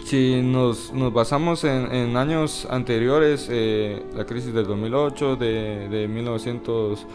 si 0.03 0.41
nos, 0.41 0.93
nos 0.93 1.13
basamos 1.13 1.63
en, 1.63 2.15
años 2.17 2.67
anteriores, 2.69 3.47
eh, 3.49 4.03
la 4.15 4.25
crisis 4.25 4.53
del 4.53 4.65
2008, 4.65 5.35
de, 5.35 5.89
de 5.89 6.07
1900 6.07 7.07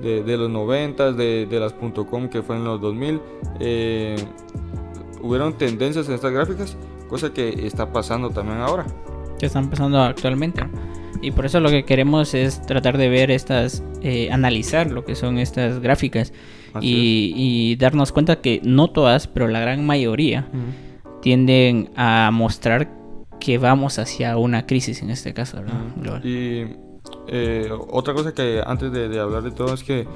de, 0.00 0.36
los 0.36 0.50
90, 0.50 1.12
de, 1.12 1.46
de 1.46 1.60
las 1.60 1.72
.com 1.72 2.28
que 2.28 2.42
fue 2.42 2.56
en 2.56 2.64
los 2.64 2.80
2000. 2.80 3.20
Eh, 3.60 4.16
hubieron 5.22 5.56
tendencias 5.56 6.08
en 6.08 6.14
estas 6.14 6.32
gráficas, 6.32 6.76
cosa 7.08 7.32
que 7.32 7.66
está 7.66 7.92
pasando 7.92 8.30
también 8.30 8.58
ahora. 8.58 8.86
Que 9.38 9.46
están 9.46 9.70
pasando 9.70 10.00
actualmente. 10.00 10.62
Y 11.22 11.30
por 11.30 11.46
eso 11.46 11.60
lo 11.60 11.70
que 11.70 11.84
queremos 11.84 12.34
es 12.34 12.60
tratar 12.66 12.98
de 12.98 13.08
ver 13.08 13.30
estas, 13.30 13.82
eh, 14.02 14.28
analizar 14.30 14.90
lo 14.90 15.04
que 15.04 15.14
son 15.14 15.38
estas 15.38 15.80
gráficas 15.80 16.32
y, 16.80 17.76
darnos 17.76 18.12
cuenta 18.12 18.40
que 18.40 18.60
no 18.62 18.90
todas, 18.90 19.26
pero 19.26 19.48
la 19.48 19.60
gran 19.60 19.86
mayoría 19.86 20.48
tienden 21.24 21.90
a 21.96 22.28
mostrar 22.30 22.90
que 23.40 23.56
vamos 23.56 23.98
hacia 23.98 24.36
una 24.36 24.66
crisis 24.66 25.00
en 25.00 25.08
este 25.08 25.32
caso. 25.32 25.56
Y 26.22 26.66
eh, 27.28 27.70
otra 27.88 28.12
cosa 28.12 28.34
que 28.34 28.60
antes 28.62 28.92
de 28.92 29.18
hablar 29.18 29.42
de 29.42 29.50
todo 29.50 29.72
es 29.72 29.82
que 29.82 30.06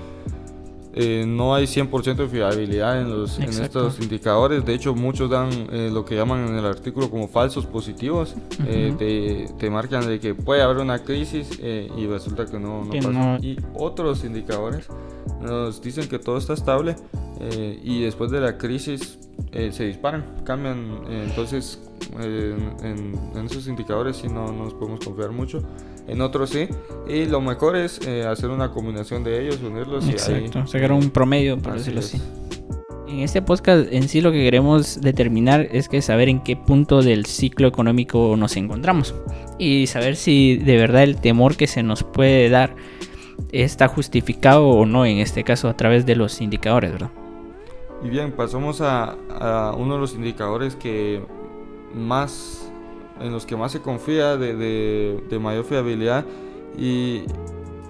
eh, 1.00 1.25
no 1.25 1.55
hay 1.55 1.67
100% 1.67 2.17
de 2.17 2.26
fiabilidad 2.26 3.00
en, 3.00 3.09
los, 3.09 3.38
en, 3.38 3.50
estos 3.50 4.00
indicadores. 4.00 4.64
De 4.64 4.75
hecho, 4.75 4.97
muchos 4.97 5.31
dan 5.31 5.49
eh, 5.71 5.90
lo 5.93 6.05
que 6.05 6.17
llaman 6.17 6.49
en 6.49 6.57
el 6.57 6.67
artículo 6.67 7.09
como 7.09 7.28
falsos 7.28 7.67
positivos. 7.67 8.35
Eh, 8.67 8.93
te, 8.99 9.47
te, 9.57 9.71
marcan 9.71 10.09
de 10.09 10.19
que 10.19 10.35
puede 10.35 10.61
haber 10.61 10.78
una 10.78 11.05
crisis 11.05 11.57
y 11.61 12.07
resulta 12.07 12.47
que 12.47 12.59
no, 12.59 12.85
no 12.85 12.90
pasa. 12.90 13.38
Y 13.40 13.57
otros 13.75 14.25
indicadores 14.25 14.88
nos 15.40 15.81
dicen 15.81 16.09
que 16.09 16.19
todo 16.19 16.37
está 16.37 16.55
estable 16.55 16.97
y 17.85 18.02
después 18.02 18.33
de 18.33 18.40
la 18.40 18.59
crisis 18.59 19.21
se 19.52 19.85
disparan, 19.85 20.43
cambian. 20.45 21.05
entonces, 21.09 21.81
en, 22.21 22.75
en, 23.37 23.47
esos 23.47 23.69
indicadores 23.69 24.17
sí 24.17 24.26
no, 24.26 24.50
no 24.50 24.64
nos 24.64 24.75
podemos 24.75 25.05
confiar 25.05 25.31
mucho 25.31 25.62
en 26.08 26.20
otros 26.20 26.50
sí. 26.50 26.68
Y 27.06 27.26
lo 27.26 27.40
mejor 27.40 27.76
es 27.76 28.00
eh, 28.06 28.24
hacer 28.24 28.50
una 28.50 28.70
combinación 28.70 29.22
de 29.22 29.42
ellos, 29.42 29.60
unirlos 29.62 30.08
Exacto, 30.08 30.66
sacar 30.66 30.92
un 30.92 31.10
promedio, 31.10 31.58
por 31.58 31.74
decirlo 31.74 32.00
así. 32.00 32.20
En 33.06 33.20
este 33.20 33.40
podcast 33.40 33.90
en 33.90 34.08
sí 34.08 34.20
lo 34.20 34.32
que 34.32 34.42
queremos 34.42 35.00
determinar 35.00 35.68
es 35.72 35.88
que 35.88 36.02
saber 36.02 36.28
en 36.28 36.40
qué 36.40 36.56
punto 36.56 37.00
del 37.00 37.24
ciclo 37.24 37.66
económico 37.66 38.36
nos 38.36 38.56
encontramos 38.56 39.14
y 39.58 39.86
saber 39.86 40.16
si 40.16 40.56
de 40.58 40.76
verdad 40.76 41.04
el 41.04 41.16
temor 41.16 41.56
que 41.56 41.66
se 41.66 41.82
nos 41.82 42.02
puede 42.02 42.50
dar 42.50 42.76
está 43.50 43.88
justificado 43.88 44.68
o 44.68 44.84
no 44.84 45.06
en 45.06 45.18
este 45.18 45.42
caso 45.42 45.68
a 45.68 45.76
través 45.76 46.04
de 46.04 46.16
los 46.16 46.42
indicadores, 46.42 46.92
¿verdad? 46.92 47.10
Y 48.04 48.10
bien, 48.10 48.32
pasamos 48.32 48.82
a, 48.82 49.16
a 49.30 49.74
uno 49.74 49.94
de 49.94 50.00
los 50.00 50.14
indicadores 50.14 50.76
que 50.76 51.22
más 51.94 52.67
en 53.20 53.32
los 53.32 53.46
que 53.46 53.56
más 53.56 53.72
se 53.72 53.80
confía 53.80 54.37
de, 54.37 55.38
mayor 55.40 55.64
fiabilidad 55.64 56.25
y 56.76 57.22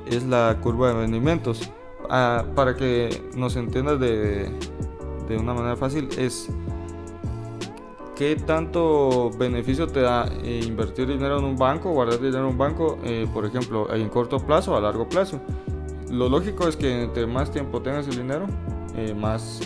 es 0.07 0.25
la 0.25 0.57
curva 0.61 0.89
de 0.89 0.95
rendimientos. 0.95 1.71
Ah, 2.11 2.45
para 2.55 2.75
que 2.75 3.23
nos 3.37 3.57
entiendas 3.57 4.01
de, 4.01 4.51
una 5.39 5.53
manera 5.53 5.77
fácil, 5.77 6.09
es 6.19 6.49
qué 8.17 8.37
tanto 8.37 9.31
beneficio 9.39 9.87
te 9.87 10.01
da 10.01 10.27
eh, 10.43 10.63
invertir 10.67 11.07
dinero 11.07 11.39
en 11.39 11.45
un 11.45 11.57
banco, 11.57 11.93
guardar 11.93 12.19
dinero 12.19 12.41
en 12.41 12.47
un 12.47 12.59
banco, 12.59 12.99
eh, 13.05 13.27
por 13.33 13.45
ejemplo, 13.45 13.95
en 13.95 14.09
corto 14.09 14.39
plazo 14.39 14.73
o 14.73 14.77
a 14.77 14.81
largo 14.81 15.09
plazo. 15.09 15.41
Lo 16.11 16.31
lógico 16.31 16.67
es 16.67 16.77
que 16.77 17.03
entre 17.03 17.27
más 17.27 17.51
tiempo 17.53 17.83
tengas 17.83 18.09
el 18.09 18.17
dinero, 18.17 18.47
eh, 18.97 19.15
más, 19.15 19.61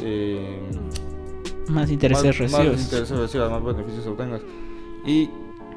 más 1.68 1.88
intereses 1.88 2.38
recibas. 2.38 2.66
Más 2.66 2.82
intereses 2.82 3.16
recibas, 3.16 3.50
más 3.50 3.62
beneficios 3.62 4.04
obtengas. 4.08 4.42
Y 5.06 5.30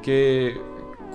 que 0.06 0.56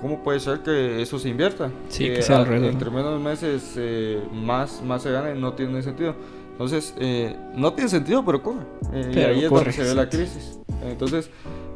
¿cómo 0.02 0.22
puede 0.22 0.38
ser 0.38 0.60
que 0.60 1.00
eso 1.00 1.18
se 1.18 1.30
invierta? 1.30 1.70
Sí, 1.88 2.08
que, 2.08 2.20
sea 2.20 2.40
alrededor. 2.40 2.70
Entre 2.70 2.90
menos 2.90 3.18
meses 3.18 3.72
eh, 3.76 4.22
más, 4.30 4.82
más 4.82 5.02
se 5.02 5.10
gane, 5.10 5.34
no 5.34 5.54
tiene 5.54 5.82
sentido. 5.82 6.14
Entonces, 6.50 6.94
eh, 6.98 7.34
no 7.54 7.72
tiene 7.72 7.88
sentido, 7.88 8.22
pero 8.22 8.42
corre. 8.42 8.66
Eh, 8.92 9.12
y 9.14 9.18
ahí 9.20 9.44
es 9.44 9.50
donde 9.50 9.72
se 9.72 9.82
ve 9.82 9.94
la 9.94 10.10
crisis. 10.10 10.58
Entonces, 10.84 11.30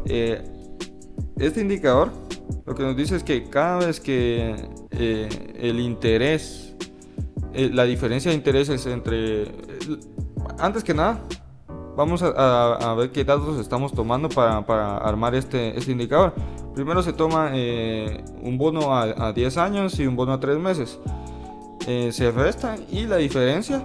este 0.04 1.60
indicador 1.60 2.10
lo 2.66 2.74
que 2.74 2.82
nos 2.82 2.96
dice 2.96 3.16
es 3.16 3.22
que 3.22 3.44
cada 3.44 3.86
vez 3.86 3.98
que 3.98 4.54
el 4.90 5.80
interés, 5.80 6.74
la 7.54 7.84
diferencia 7.84 8.30
de 8.30 8.36
intereses 8.36 8.84
entre, 8.84 9.46
antes 10.58 10.84
que 10.84 10.92
nada, 10.92 11.24
vamos 11.96 12.22
a, 12.22 12.74
a, 12.74 12.94
ver 12.94 13.10
qué 13.10 13.24
datos 13.24 13.58
estamos 13.58 13.92
tomando 13.92 14.28
para, 14.28 14.66
para 14.66 14.98
armar 14.98 15.34
este, 15.34 15.76
este 15.78 15.92
indicador. 15.92 16.34
Primero 16.76 17.02
se 17.02 17.14
toma 17.14 17.52
eh, 17.54 18.22
un 18.42 18.58
bono 18.58 18.94
a, 18.94 19.32
10 19.32 19.56
años 19.56 19.98
y 19.98 20.06
un 20.06 20.14
bono 20.14 20.34
a 20.34 20.40
3 20.40 20.58
meses. 20.58 21.00
Eh, 21.86 22.12
se 22.12 22.30
resta 22.30 22.76
y 22.92 23.06
la 23.06 23.16
diferencia, 23.16 23.82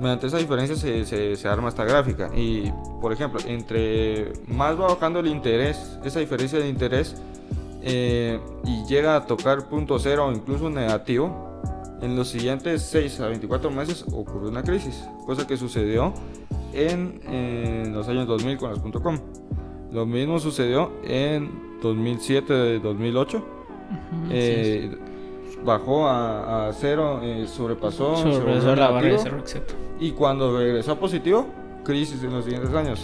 mediante 0.00 0.26
esa 0.26 0.38
diferencia 0.38 0.74
se, 0.74 1.48
arma 1.48 1.68
esta 1.68 1.84
gráfica. 1.84 2.32
Y 2.34 2.72
por 3.00 3.12
ejemplo, 3.12 3.38
entre 3.46 4.32
más 4.48 4.78
va 4.78 4.88
bajando 4.88 5.20
el 5.20 5.28
interés, 5.28 5.96
esa 6.04 6.18
diferencia 6.18 6.58
de 6.58 6.68
interés, 6.68 7.14
eh, 7.82 8.40
y 8.64 8.84
llega 8.86 9.14
a 9.14 9.26
tocar 9.26 9.68
punto 9.68 9.96
cero 10.00 10.26
o 10.26 10.32
incluso 10.32 10.68
negativo, 10.68 11.60
en 12.02 12.16
los 12.16 12.30
siguientes 12.30 12.82
6 12.82 13.20
a 13.20 13.28
24 13.28 13.70
meses 13.70 14.04
ocurre 14.12 14.48
una 14.48 14.64
crisis, 14.64 15.04
cosa 15.24 15.46
que 15.46 15.56
sucedió 15.56 16.12
en, 16.72 17.20
en 17.32 17.94
los 17.94 18.08
años 18.08 18.26
2000 18.26 18.58
con 18.58 18.70
las 18.70 18.80
.com. 18.80 19.20
Lo 19.92 20.04
mismo 20.04 20.40
sucedió 20.40 20.90
en 21.04 21.73
2007, 21.84 22.80
2008. 22.80 23.44
Eh, 24.30 24.90
bajó 25.64 26.08
a, 26.08 26.70
cero, 26.72 27.20
eh, 27.22 27.46
sobrepasó, 27.46 28.24
la 28.74 28.90
barrera 28.90 29.22
Y 30.00 30.10
cuando 30.12 30.58
regresó 30.58 30.92
a 30.92 30.98
positivo, 30.98 31.46
crisis 31.84 32.22
en 32.22 32.32
los 32.32 32.44
siguientes 32.44 32.74
años. 32.74 33.00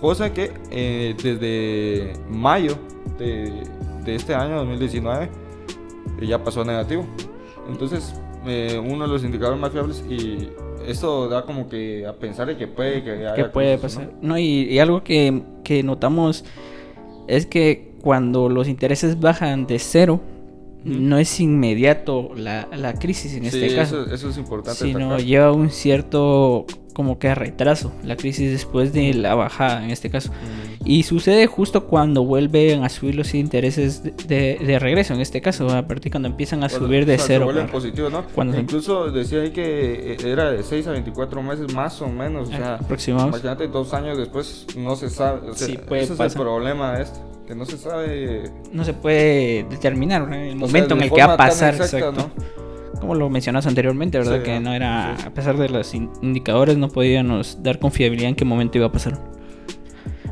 Cosa 0.00 0.32
que 0.32 0.52
eh, 0.70 1.14
desde 1.22 2.12
mayo 2.30 2.76
de, 3.18 3.62
este 4.06 4.34
año, 4.34 4.56
2019, 4.56 5.28
ya 6.22 6.42
pasó 6.42 6.62
a 6.62 6.64
negativo. 6.64 7.04
Entonces, 7.68 8.14
uno 8.44 9.06
de 9.06 9.12
los 9.12 9.24
indicadores 9.24 9.58
más 9.58 9.72
fiables 9.72 10.04
y 10.08 10.50
esto 10.86 11.28
da 11.28 11.46
como 11.46 11.68
que 11.68 12.06
a 12.06 12.12
pensar 12.12 12.46
de 12.46 12.56
que 12.58 12.68
puede 12.68 13.02
que, 13.02 13.44
puede 13.46 13.78
pasar. 13.78 14.12
¿no? 14.20 14.38
y, 14.38 14.78
algo 14.78 15.02
que, 15.02 15.42
que 15.64 15.82
notamos 15.82 16.44
es 17.26 17.46
que 17.46 17.93
cuando 18.04 18.50
los 18.50 18.68
intereses 18.68 19.18
bajan 19.18 19.66
de 19.66 19.78
cero, 19.78 20.20
no 20.84 21.16
es 21.16 21.40
inmediato 21.40 22.32
la, 22.36 22.68
la 22.76 22.92
crisis 22.92 23.32
en 23.32 23.46
este 23.46 23.74
caso. 23.74 24.02
Eso, 24.02 24.14
eso 24.14 24.28
es 24.28 24.36
importante. 24.36 24.78
Sino 24.78 25.18
lleva 25.18 25.52
un 25.52 25.70
cierto 25.70 26.66
como 26.92 27.18
que 27.18 27.34
retraso 27.34 27.92
la 28.04 28.16
crisis 28.16 28.52
después 28.52 28.92
de 28.92 29.14
la 29.14 29.34
bajada 29.34 29.82
en 29.82 29.90
este 29.90 30.10
caso. 30.10 30.30
Y 30.84 31.04
sucede 31.04 31.46
justo 31.46 31.86
cuando 31.86 32.24
vuelven 32.24 32.84
a 32.84 32.90
subir 32.90 33.14
los 33.14 33.32
intereses 33.32 34.02
de, 34.02 34.58
de, 34.60 34.78
regreso 34.78 35.14
en 35.14 35.22
este 35.22 35.40
caso, 35.40 35.66
a 35.70 35.86
partir 35.86 36.12
cuando 36.12 36.28
empiezan 36.28 36.62
a 36.62 36.68
subir 36.68 37.06
de 37.06 37.16
cero. 37.16 37.46
vuelven 37.46 37.68
positivos, 37.68 38.12
¿no? 38.12 38.22
Cuando 38.34 38.60
Incluso 38.60 39.10
decía 39.10 39.40
ahí 39.40 39.50
que 39.50 40.12
eh, 40.12 40.16
era 40.22 40.50
de 40.50 40.62
6 40.62 40.86
a 40.88 40.90
24 40.92 41.42
meses 41.42 41.72
más 41.72 42.02
o 42.02 42.08
menos. 42.08 42.50
O 42.50 42.52
sea, 42.52 42.78
imagínate 43.08 43.66
dos 43.68 43.94
años 43.94 44.18
después 44.18 44.66
no 44.76 44.94
se 44.94 45.08
sabe. 45.08 45.48
O 45.48 45.54
sea, 45.54 45.68
ese 45.68 46.12
es 46.12 46.20
el 46.20 46.32
problema 46.34 46.98
de 46.98 47.04
esto 47.04 47.33
que 47.46 47.54
no 47.54 47.66
se 47.66 47.78
sabe. 47.78 48.50
No 48.72 48.84
se 48.84 48.94
puede 48.94 49.64
determinar 49.64 50.32
el 50.32 50.56
momento 50.56 50.94
en 50.94 51.02
el 51.02 51.10
que 51.10 51.22
va 51.22 51.34
a 51.34 51.36
pasar. 51.36 51.74
exacto. 51.74 52.30
Como 53.00 53.14
lo 53.14 53.28
mencionas 53.28 53.66
anteriormente, 53.66 54.18
¿verdad? 54.18 54.42
que 54.42 54.60
no 54.60 54.72
era, 54.72 55.14
a 55.14 55.34
pesar 55.34 55.58
de 55.58 55.68
los 55.68 55.94
indicadores, 55.94 56.78
no 56.78 56.88
podíamos 56.88 57.62
dar 57.62 57.78
confiabilidad 57.78 58.30
en 58.30 58.34
qué 58.34 58.44
momento 58.44 58.78
iba 58.78 58.86
a 58.86 58.92
pasar. 58.92 59.18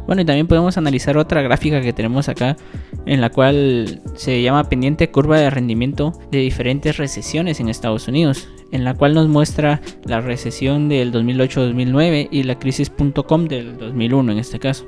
Bueno, 0.06 0.22
y 0.22 0.24
también 0.24 0.46
podemos 0.46 0.78
analizar 0.78 1.16
otra 1.16 1.42
gráfica 1.42 1.80
que 1.80 1.92
tenemos 1.92 2.28
acá, 2.28 2.56
en 3.04 3.20
la 3.20 3.30
cual 3.30 4.00
se 4.14 4.42
llama 4.42 4.64
pendiente 4.64 5.10
curva 5.10 5.38
de 5.38 5.50
rendimiento 5.50 6.12
de 6.30 6.38
diferentes 6.38 6.96
recesiones 6.96 7.60
en 7.60 7.68
Estados 7.68 8.08
Unidos, 8.08 8.48
en 8.72 8.84
la 8.84 8.94
cual 8.94 9.14
nos 9.14 9.28
muestra 9.28 9.80
la 10.04 10.20
recesión 10.20 10.88
del 10.88 11.12
2008-2009 11.12 12.28
y 12.30 12.42
la 12.44 12.58
crisis.com 12.58 13.46
del 13.46 13.76
2001 13.76 14.32
en 14.32 14.38
este 14.38 14.58
caso 14.58 14.86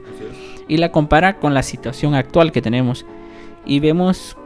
y 0.68 0.76
la 0.76 0.92
compara 0.92 1.38
con 1.38 1.54
la 1.54 1.62
situación 1.62 2.14
actual 2.14 2.52
que 2.52 2.62
tenemos. 2.62 3.06
Y 3.66 3.80
vemos, 3.80 4.36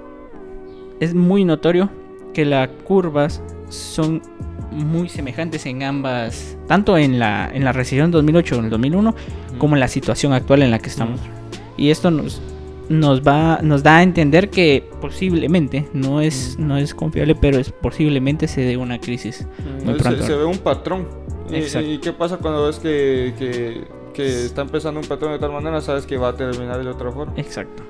es 1.01 1.15
muy 1.15 1.45
notorio 1.45 1.91
que 2.33 2.45
las 2.45 2.69
curvas 2.85 3.43
son 3.69 4.23
muy 4.71 5.09
semejantes 5.09 5.67
en 5.67 5.83
ambas, 5.83 6.57
tanto 6.67 6.99
en 6.99 7.19
la, 7.19 7.51
en 7.53 7.65
la 7.65 7.73
recesión 7.73 8.11
2008 8.11 8.57
o 8.57 8.59
en 8.59 8.65
el 8.67 8.71
2001, 8.71 9.15
como 9.59 9.77
en 9.77 9.81
la 9.81 9.89
situación 9.89 10.33
actual 10.33 10.63
en 10.63 10.71
la 10.71 10.79
que 10.79 10.89
estamos. 10.89 11.21
Y 11.77 11.91
esto 11.91 12.11
nos, 12.11 12.41
nos, 12.89 13.23
va, 13.23 13.61
nos 13.63 13.83
da 13.83 13.99
a 13.99 14.03
entender 14.03 14.51
que 14.51 14.85
posiblemente, 15.01 15.89
no 15.93 16.21
es, 16.21 16.59
no 16.59 16.77
es 16.77 16.95
confiable, 16.95 17.35
pero 17.35 17.59
es 17.59 17.71
posiblemente 17.71 18.49
se 18.49 18.63
dé 18.63 18.77
una 18.77 19.01
crisis. 19.01 19.47
se, 20.21 20.35
ve 20.35 20.45
un 20.45 20.59
patrón. 20.59 21.09
¿Y, 21.51 21.99
qué 21.99 22.13
pasa 22.13 22.37
cuando 22.37 22.67
ves 22.67 22.79
que, 22.79 23.33
que 23.39 23.85
que 24.19 24.47
está 24.47 24.63
empezando 24.63 24.99
un 24.99 25.07
patrón 25.07 25.31
de 25.31 25.39
tal 25.39 25.53
manera, 25.53 25.81
sabes 25.81 26.05
que 26.05 26.17
va 26.17 26.31
a 26.31 26.35
terminar 26.35 26.83
de 26.83 26.91
otra 26.91 27.13
forma. 27.13 27.35
Exacto. 27.37 27.85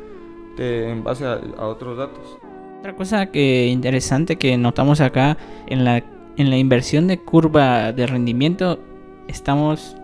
en 0.59 1.03
base 1.03 1.25
a, 1.25 1.41
otros 1.67 1.97
datos. 1.97 2.39
Otra 2.81 2.95
cosa 2.95 3.27
que 3.27 3.67
interesante 3.69 4.37
que 4.37 4.59
notamos 4.59 5.01
acá 5.01 5.39
en 5.69 5.85
la 5.85 6.05
en 6.37 6.51
la 6.51 6.59
inversión 6.59 7.09
de 7.09 7.19
curva 7.19 7.93
de 7.93 8.07
rendimiento 8.07 8.79
estamos 9.27 9.97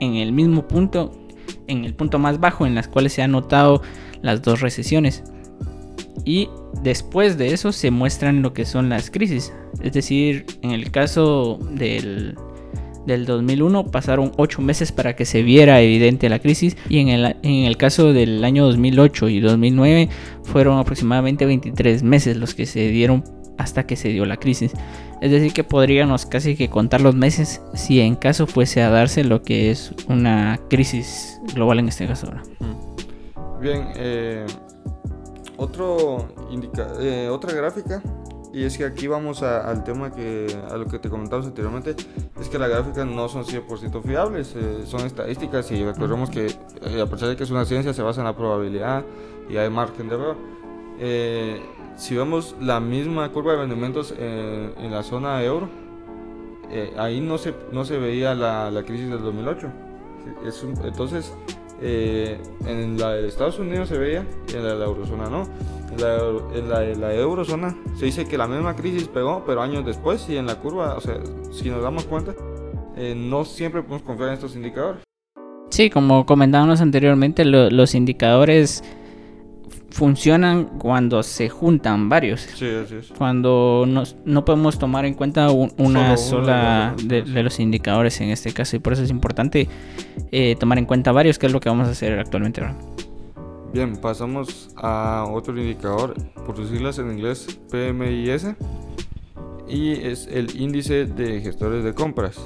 en 0.00 0.16
el 0.16 0.32
mismo 0.32 0.68
punto, 0.68 1.12
en 1.66 1.84
el 1.84 1.94
punto 1.94 2.18
más 2.18 2.38
bajo 2.38 2.66
en 2.66 2.74
las 2.74 2.86
cuales 2.86 3.14
se 3.14 3.22
han 3.22 3.32
notado 3.32 3.80
las 4.22 4.42
dos 4.42 4.60
recesiones. 4.60 5.24
Y 6.26 6.48
después 6.82 7.38
de 7.38 7.54
eso 7.54 7.72
se 7.72 7.90
muestran 7.90 8.42
lo 8.42 8.52
que 8.52 8.66
son 8.66 8.88
las 8.88 9.10
crisis. 9.10 9.52
Es 9.82 9.92
decir, 9.94 10.46
en 10.62 10.70
el 10.70 10.90
caso 10.90 11.58
del, 11.70 12.36
del 13.06 13.26
2001 13.26 13.86
pasaron 13.86 14.32
8 14.36 14.62
meses 14.62 14.92
para 14.92 15.16
que 15.16 15.24
se 15.24 15.42
viera 15.42 15.80
evidente 15.80 16.28
la 16.28 16.38
crisis 16.38 16.76
y 16.88 16.98
en 16.98 17.08
el, 17.08 17.36
en 17.42 17.64
el 17.64 17.76
caso 17.76 18.12
del 18.12 18.44
año 18.44 18.64
2008 18.66 19.28
y 19.28 19.40
2009 19.40 20.08
fueron 20.42 20.78
aproximadamente 20.78 21.46
23 21.46 22.02
meses 22.02 22.36
los 22.36 22.54
que 22.54 22.66
se 22.66 22.88
dieron 22.88 23.24
hasta 23.58 23.86
que 23.86 23.96
se 23.96 24.08
dio 24.08 24.24
la 24.24 24.36
crisis. 24.36 24.72
Es 25.20 25.30
decir, 25.30 25.52
que 25.52 25.64
podríamos 25.64 26.26
casi 26.26 26.56
que 26.56 26.68
contar 26.68 27.00
los 27.00 27.14
meses 27.14 27.62
si 27.74 28.00
en 28.00 28.16
caso 28.16 28.46
fuese 28.46 28.82
a 28.82 28.90
darse 28.90 29.24
lo 29.24 29.42
que 29.42 29.70
es 29.70 29.92
una 30.08 30.60
crisis 30.68 31.40
global 31.54 31.78
en 31.78 31.88
este 31.88 32.06
caso. 32.06 32.28
Bien, 33.60 33.88
eh, 33.96 34.44
otro 35.56 36.28
eh, 37.00 37.28
otra 37.30 37.52
gráfica 37.52 38.02
y 38.54 38.64
es 38.64 38.78
que 38.78 38.84
aquí 38.84 39.06
vamos 39.06 39.42
al 39.42 39.84
tema 39.84 40.10
que 40.12 40.46
a 40.70 40.76
lo 40.76 40.86
que 40.86 40.98
te 40.98 41.10
comentamos 41.10 41.46
anteriormente 41.46 41.96
es 42.40 42.48
que 42.48 42.58
las 42.58 42.70
gráficas 42.70 43.06
no 43.06 43.28
son 43.28 43.44
100% 43.44 44.02
fiables 44.02 44.54
eh, 44.56 44.84
son 44.86 45.00
estadísticas 45.00 45.70
y 45.72 45.84
recordemos 45.84 46.30
que 46.30 46.46
a 47.00 47.06
pesar 47.06 47.28
de 47.28 47.36
que 47.36 47.44
es 47.44 47.50
una 47.50 47.64
ciencia 47.64 47.92
se 47.92 48.02
basa 48.02 48.20
en 48.20 48.26
la 48.26 48.36
probabilidad 48.36 49.04
y 49.50 49.56
hay 49.56 49.68
margen 49.68 50.08
de 50.08 50.14
error 50.14 50.36
si 51.96 52.16
vemos 52.16 52.56
la 52.60 52.80
misma 52.80 53.30
curva 53.30 53.52
de 53.52 53.58
rendimientos 53.58 54.14
en, 54.18 54.90
la 54.90 55.02
zona 55.02 55.42
euro, 55.42 55.68
eh, 56.70 56.92
ahí 56.98 57.20
no 57.20 57.38
se, 57.38 57.54
no 57.72 57.84
se 57.84 57.98
veía 57.98 58.34
la, 58.34 58.70
la 58.70 58.82
crisis 58.82 59.08
del 59.08 59.22
2008. 59.22 59.68
Es 60.46 60.64
entonces, 60.84 61.32
eh, 61.80 62.38
en 62.66 62.98
la 62.98 63.12
de 63.12 63.28
Estados 63.28 63.58
Unidos 63.58 63.88
se 63.88 63.98
veía 63.98 64.26
y 64.48 64.56
en 64.56 64.64
la 64.64 64.72
de 64.72 64.78
la 64.78 64.84
eurozona 64.86 65.28
no. 65.28 65.46
La, 65.98 66.18
en 66.54 67.00
la, 67.00 67.14
eurozona 67.14 67.76
se 67.96 68.06
dice 68.06 68.26
que 68.26 68.36
la 68.36 68.46
misma 68.46 68.74
crisis 68.74 69.08
pegó, 69.08 69.44
pero 69.46 69.62
años 69.62 69.84
después 69.84 70.28
y 70.28 70.36
en 70.36 70.46
la 70.46 70.56
curva, 70.56 70.94
o 70.96 71.00
sea, 71.00 71.20
si 71.52 71.70
nos 71.70 71.82
damos 71.82 72.04
cuenta, 72.04 72.34
eh, 72.96 73.14
no 73.16 73.44
siempre 73.44 73.82
podemos 73.82 74.02
confiar 74.02 74.28
en 74.30 74.34
estos 74.34 74.56
indicadores. 74.56 75.02
Sí, 75.70 75.90
como 75.90 76.24
comentábamos 76.24 76.80
anteriormente, 76.80 77.44
los 77.44 77.94
indicadores 77.94 78.84
funcionan 79.94 80.64
cuando 80.78 81.22
se 81.22 81.48
juntan 81.48 82.08
varios. 82.08 82.42
Sí, 82.42 82.66
así 82.66 82.96
es. 82.96 83.12
Cuando 83.16 83.86
no 84.24 84.44
podemos 84.44 84.78
tomar 84.78 85.04
en 85.04 85.14
cuenta 85.14 85.50
una 85.50 86.16
sola 86.16 86.94
de, 87.02 87.24
los 87.42 87.60
indicadores 87.60 88.20
en 88.20 88.30
este 88.30 88.52
caso 88.52 88.76
y 88.76 88.80
por 88.80 88.92
eso 88.92 89.02
es 89.02 89.10
importante 89.10 89.68
eh, 90.32 90.56
tomar 90.58 90.78
en 90.78 90.86
cuenta 90.86 91.12
varios, 91.12 91.38
que 91.38 91.46
es 91.46 91.52
lo 91.52 91.60
que 91.60 91.68
vamos 91.68 91.86
a 91.86 91.92
hacer 91.92 92.18
actualmente. 92.18 92.62
Bien, 93.74 93.96
pasamos 93.96 94.70
a 94.76 95.26
otro 95.28 95.60
indicador, 95.60 96.14
por 96.46 96.56
sus 96.56 96.68
siglas 96.68 97.00
en 97.00 97.10
inglés 97.10 97.58
PMIS, 97.72 98.54
y 99.68 99.90
es 99.94 100.28
el 100.28 100.56
índice 100.56 101.06
de 101.06 101.40
gestores 101.40 101.82
de 101.82 101.92
compras. 101.92 102.38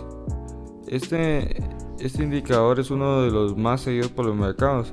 Este, 0.87 1.63
este 2.01 2.23
indicador 2.23 2.81
es 2.81 2.91
uno 2.91 3.21
de 3.21 3.31
los 3.31 3.59
más 3.59 3.83
seguidos 3.83 4.11
por 4.11 4.25
los 4.25 4.37
mercados 4.37 4.91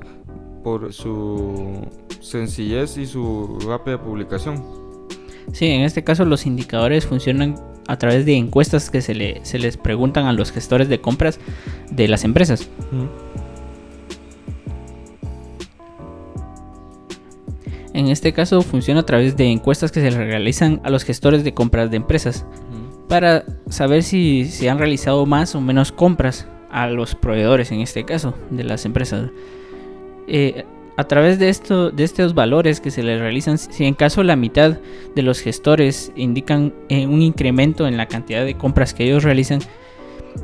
por 0.62 0.92
su 0.92 1.88
sencillez 2.20 2.98
y 2.98 3.06
su 3.06 3.58
rápida 3.66 3.98
publicación. 3.98 4.62
Sí, 5.54 5.68
en 5.68 5.84
este 5.84 6.04
caso 6.04 6.26
los 6.26 6.44
indicadores 6.44 7.06
funcionan 7.06 7.54
a 7.88 7.96
través 7.96 8.26
de 8.26 8.36
encuestas 8.36 8.90
que 8.90 9.00
se, 9.00 9.14
le, 9.14 9.42
se 9.46 9.58
les 9.58 9.78
preguntan 9.78 10.26
a 10.26 10.34
los 10.34 10.52
gestores 10.52 10.90
de 10.90 11.00
compras 11.00 11.40
de 11.90 12.08
las 12.08 12.24
empresas. 12.24 12.68
En 17.96 18.08
este 18.08 18.34
caso 18.34 18.60
funciona 18.60 19.00
a 19.00 19.06
través 19.06 19.38
de 19.38 19.46
encuestas 19.46 19.90
que 19.90 20.02
se 20.02 20.10
realizan 20.10 20.82
a 20.84 20.90
los 20.90 21.02
gestores 21.02 21.44
de 21.44 21.54
compras 21.54 21.90
de 21.90 21.96
empresas 21.96 22.44
para 23.08 23.46
saber 23.70 24.02
si 24.02 24.44
se 24.44 24.68
han 24.68 24.76
realizado 24.76 25.24
más 25.24 25.54
o 25.54 25.62
menos 25.62 25.92
compras 25.92 26.46
a 26.70 26.88
los 26.88 27.14
proveedores, 27.14 27.72
en 27.72 27.80
este 27.80 28.04
caso, 28.04 28.34
de 28.50 28.64
las 28.64 28.84
empresas. 28.84 29.30
Eh, 30.28 30.66
a 30.98 31.04
través 31.04 31.38
de, 31.38 31.48
esto, 31.48 31.90
de 31.90 32.04
estos 32.04 32.34
valores 32.34 32.82
que 32.82 32.90
se 32.90 33.02
les 33.02 33.18
realizan, 33.18 33.56
si 33.56 33.86
en 33.86 33.94
caso 33.94 34.22
la 34.22 34.36
mitad 34.36 34.78
de 35.14 35.22
los 35.22 35.40
gestores 35.40 36.12
indican 36.16 36.74
eh, 36.90 37.06
un 37.06 37.22
incremento 37.22 37.88
en 37.88 37.96
la 37.96 38.08
cantidad 38.08 38.44
de 38.44 38.58
compras 38.58 38.92
que 38.92 39.04
ellos 39.04 39.24
realizan, 39.24 39.60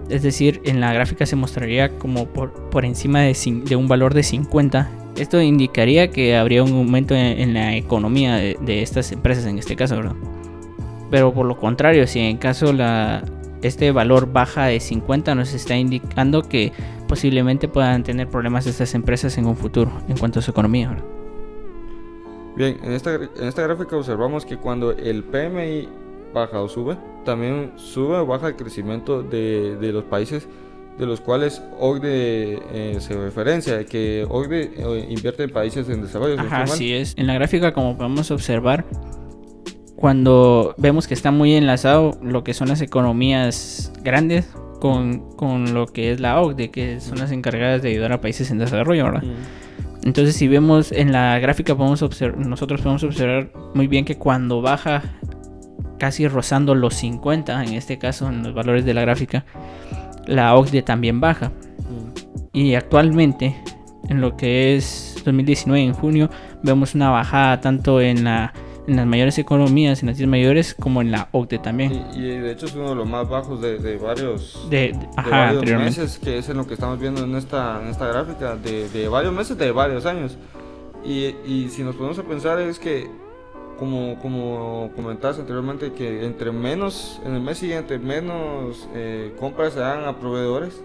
es 0.09 0.23
decir, 0.23 0.63
en 0.65 0.81
la 0.81 0.95
gráfica 0.95 1.27
se 1.27 1.37
mostraría 1.37 1.99
como 1.99 2.25
por, 2.29 2.71
por 2.71 2.87
encima 2.87 3.21
de, 3.21 3.37
de 3.67 3.77
un 3.77 3.89
valor 3.89 4.15
de 4.15 4.23
50, 4.23 5.02
esto 5.17 5.41
indicaría 5.41 6.11
que 6.11 6.37
habría 6.37 6.63
un 6.63 6.73
aumento 6.73 7.15
en, 7.15 7.55
la 7.55 7.77
economía 7.77 8.37
de, 8.37 8.83
estas 8.83 9.13
empresas 9.13 9.47
en 9.47 9.59
este 9.59 9.77
caso, 9.77 9.97
¿verdad? 9.97 10.17
Pero 11.11 11.33
por 11.35 11.47
lo 11.47 11.59
contrario, 11.59 12.07
si 12.07 12.21
en 12.21 12.39
caso 12.39 12.73
este 13.63 13.93
valor 13.93 14.33
baja 14.33 14.67
de 14.67 14.81
50 14.81 15.35
nos 15.35 15.53
está 15.53 15.77
indicando 15.77 16.43
que 16.43 16.73
posiblemente 17.07 17.69
puedan 17.69 18.03
tener 18.03 18.29
problemas 18.29 18.67
estas 18.67 18.95
empresas 18.95 19.37
en 19.37 19.47
un 19.47 19.57
futuro 19.57 19.93
en 20.09 20.17
cuanto 20.17 20.39
a 20.39 20.43
su 20.43 20.51
economía. 20.51 20.97
Bien, 22.57 22.79
en 22.83 22.93
esta, 22.93 23.15
en 23.15 23.45
esta 23.45 23.63
gráfica 23.63 23.97
observamos 23.97 24.45
que 24.45 24.57
cuando 24.57 24.93
el 24.93 25.23
PMI 25.25 25.89
baja 26.33 26.61
o 26.61 26.69
sube, 26.69 26.97
también 27.25 27.73
sube 27.77 28.17
o 28.17 28.27
baja 28.27 28.49
el 28.49 28.57
crecimiento 28.57 29.23
de, 29.23 29.77
de 29.77 29.93
los 29.93 30.05
países 30.05 30.49
de 30.99 31.07
los 31.07 31.21
cuales 31.21 31.63
OCDE 31.79 32.61
eh, 32.73 32.97
se 33.01 33.15
referencia, 33.15 33.85
que 33.85 34.27
OCDE 34.29 34.73
eh, 34.77 35.07
invierte 35.09 35.45
en 35.45 35.51
países 35.51 35.89
en 35.89 36.03
desarrollo. 36.03 36.39
Ajá, 36.39 36.63
así 36.63 36.93
es. 36.93 37.15
En 37.17 37.27
la 37.27 37.35
gráfica, 37.35 37.73
como 37.73 37.97
podemos 37.97 38.31
observar, 38.31 38.85
cuando 39.97 40.75
vemos 40.79 41.07
que 41.07 41.15
está 41.15 41.31
muy 41.31 41.55
enlazado 41.55 42.19
lo 42.23 42.45
que 42.45 42.55
son 42.55 42.69
las 42.69 42.81
economías 42.81 43.93
grandes 44.03 44.49
con, 44.81 45.73
lo 45.73 45.87
que 45.87 46.11
es 46.11 46.21
la 46.21 46.41
OCDE, 46.41 46.71
que 46.71 47.01
son 47.01 47.19
las 47.19 47.31
encargadas 47.31 47.83
de 47.83 47.91
ayudar 47.91 48.13
a 48.13 48.21
países 48.21 48.51
en 48.51 48.59
desarrollo, 48.59 49.05
¿verdad? 49.05 49.23
Entonces, 50.03 50.35
si 50.35 50.49
vemos 50.49 50.91
en 50.91 51.13
la 51.13 51.39
gráfica, 51.39 51.77
podemos 51.77 52.03
observar, 52.03 52.45
nosotros 52.45 52.81
podemos 52.81 53.05
observar 53.05 53.53
muy 53.75 53.87
bien 53.87 54.05
que 54.05 54.17
cuando 54.17 54.61
baja 54.61 55.03
casi 56.01 56.27
rozando 56.27 56.75
los 56.75 56.95
50, 56.95 57.63
en 57.63 57.75
este 57.75 57.99
caso, 57.99 58.29
en 58.29 58.43
los 58.43 58.55
valores 58.55 58.85
de 58.85 58.95
la 58.95 59.03
gráfica, 59.03 59.45
la 60.27 60.55
OCDE 60.57 60.83
también 60.83 61.21
baja. 61.21 61.53
Y 62.53 62.75
actualmente, 62.75 63.57
en 64.09 64.21
lo 64.21 64.37
que 64.37 64.77
es 64.77 65.23
2019, 65.25 65.83
en 65.83 65.95
junio, 65.95 66.31
vemos 66.63 66.95
una 66.95 67.11
bajada 67.11 67.61
tanto 67.61 68.01
en 68.01 68.25
la 68.25 68.53
en 68.87 68.97
las 68.97 69.07
mayores 69.07 69.39
economías, 69.39 70.03
en 70.03 70.09
las 70.09 70.19
10 70.19 70.29
mayores, 70.29 70.75
como 70.75 71.03
en 71.03 71.13
la 71.13 71.29
OCDE 71.33 71.59
también. 71.59 72.05
Y, 72.15 72.23
de 72.23 72.53
hecho 72.53 72.67
es 72.67 72.75
uno 72.75 72.91
de 72.91 72.95
los 72.97 73.09
más 73.09 73.29
bajos 73.29 73.61
de, 73.61 73.97
varios, 73.97 74.67
de, 74.71 74.99
varios 75.17 75.81
meses, 75.81 76.19
que 76.19 76.39
es 76.39 76.49
en 76.49 76.57
lo 76.57 76.67
que 76.67 76.75
estamos 76.75 76.99
viendo 76.99 77.23
en 77.25 77.35
esta, 77.37 77.81
en 77.83 77.89
esta 77.89 78.07
gráfica, 78.07 78.57
de, 78.57 79.09
varios 79.09 79.33
meses, 79.33 79.57
de 79.57 79.71
varios 79.71 80.07
años. 80.07 80.37
Y, 81.05 81.35
y 81.47 81.69
si 81.71 81.83
nos 81.83 81.95
ponemos 81.97 82.19
a 82.19 82.23
pensar 82.23 82.61
es 82.61 82.79
que, 82.79 83.09
como, 83.83 84.17
como 84.21 84.93
comentaste 84.95 85.41
anteriormente, 85.41 85.93
que 85.93 86.25
entre 86.25 86.53
menos, 86.53 87.21
en 87.27 87.35
el 87.35 87.41
mes 87.41 87.59
siguiente, 87.59 87.99
menos 87.99 88.89
eh, 88.95 89.33
compras 89.41 89.73
se 89.73 89.81
dan 89.81 90.05
a 90.05 90.21
proveedores, 90.21 90.85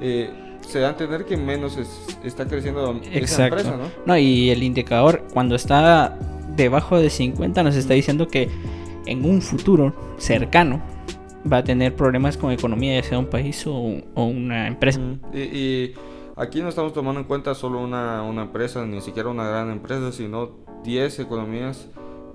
eh, 0.00 0.30
se 0.62 0.78
da 0.78 0.86
a 0.86 0.90
entender 0.92 1.26
que 1.26 1.36
menos 1.36 1.76
está 2.24 2.48
creciendo 2.48 2.98
esa 3.12 3.44
empresa, 3.44 3.76
¿no? 3.76 3.90
No, 4.06 4.16
y 4.16 4.48
el 4.48 4.62
indicador, 4.62 5.22
cuando 5.34 5.54
está 5.54 6.18
debajo 6.56 6.96
de 6.96 7.10
50 7.10 7.62
nos 7.62 7.76
está 7.76 7.92
diciendo 7.92 8.26
que 8.26 8.48
en 9.04 9.26
un 9.26 9.42
futuro 9.42 9.94
cercano 10.16 10.80
va 11.52 11.58
a 11.58 11.64
tener 11.64 11.94
problemas 11.94 12.38
con 12.38 12.52
economía, 12.52 12.98
ya 13.02 13.06
sea 13.06 13.18
un 13.18 13.26
país 13.26 13.66
o, 13.66 14.00
una 14.14 14.66
empresa. 14.66 14.98
Y, 15.34 15.92
aquí 16.36 16.62
no 16.62 16.70
estamos 16.70 16.94
tomando 16.94 17.20
en 17.20 17.26
cuenta 17.26 17.54
solo 17.54 17.80
una, 17.80 18.22
una, 18.22 18.44
empresa, 18.44 18.86
ni 18.86 19.02
siquiera 19.02 19.28
una 19.28 19.46
gran 19.46 19.70
empresa, 19.70 20.10
sino 20.10 20.52
10 20.84 21.18
economías, 21.18 21.90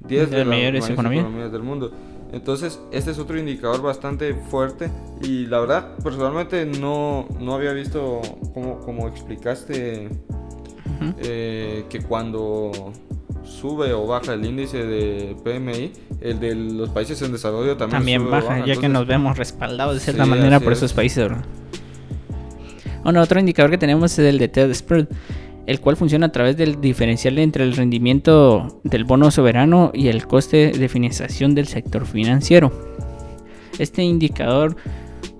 10 0.08 0.30
de, 0.30 0.38
las 0.38 0.48
mayores 0.48 0.90
economías 0.90 1.52
del 1.52 1.64
mundo. 1.64 1.92
Entonces, 2.32 2.80
este 2.92 3.12
es 3.12 3.20
otro 3.20 3.40
indicador 3.40 3.82
bastante 3.82 4.34
fuerte 4.36 4.92
y 5.22 5.48
la 5.48 5.60
verdad, 5.60 5.96
personalmente 6.04 6.66
no, 6.66 7.28
no 7.40 7.56
había 7.56 7.74
visto 7.74 8.22
como, 8.54 8.80
como 8.80 9.08
explicaste 9.08 10.10
eh, 11.22 11.86
que 11.90 12.02
cuando 12.02 12.94
sube 13.44 13.94
o 13.94 14.06
baja 14.06 14.34
el 14.34 14.46
índice 14.46 14.86
de 14.86 15.36
PMI, 15.44 15.92
el 16.22 16.40
de 16.40 16.56
los 16.56 16.90
países 16.90 17.22
en 17.24 17.32
desarrollo 17.32 17.78
también, 17.78 18.00
también 18.00 18.30
baja, 18.30 18.66
ya 18.66 18.76
que 18.76 18.90
nos 18.90 19.08
vemos 19.08 19.38
respaldados 19.38 19.96
de 19.96 20.00
cierta 20.02 20.26
manera 20.26 20.60
por 20.60 20.74
esos 20.74 20.94
países. 20.94 21.32
Bueno, 23.04 23.22
otro 23.22 23.40
indicador 23.40 23.72
que 23.72 23.78
tenemos 23.78 24.12
es 24.14 24.20
el 24.20 24.38
de 24.38 24.50
TED 24.50 24.74
Spread, 24.74 25.08
el 25.70 25.80
cual 25.80 25.96
funciona 25.96 26.26
a 26.26 26.32
través 26.32 26.58
del 26.58 26.82
diferencial 26.82 27.38
entre 27.38 27.64
el 27.64 27.76
rendimiento 27.76 28.82
del 28.84 29.04
bono 29.04 29.30
soberano 29.30 29.92
y 29.94 30.08
el 30.08 30.26
coste 30.26 30.72
de 30.72 30.90
financiación 30.90 31.54
del 31.54 31.68
sector 31.68 32.08
financiero. 32.08 32.72
Este 33.78 34.02
indicador 34.02 34.76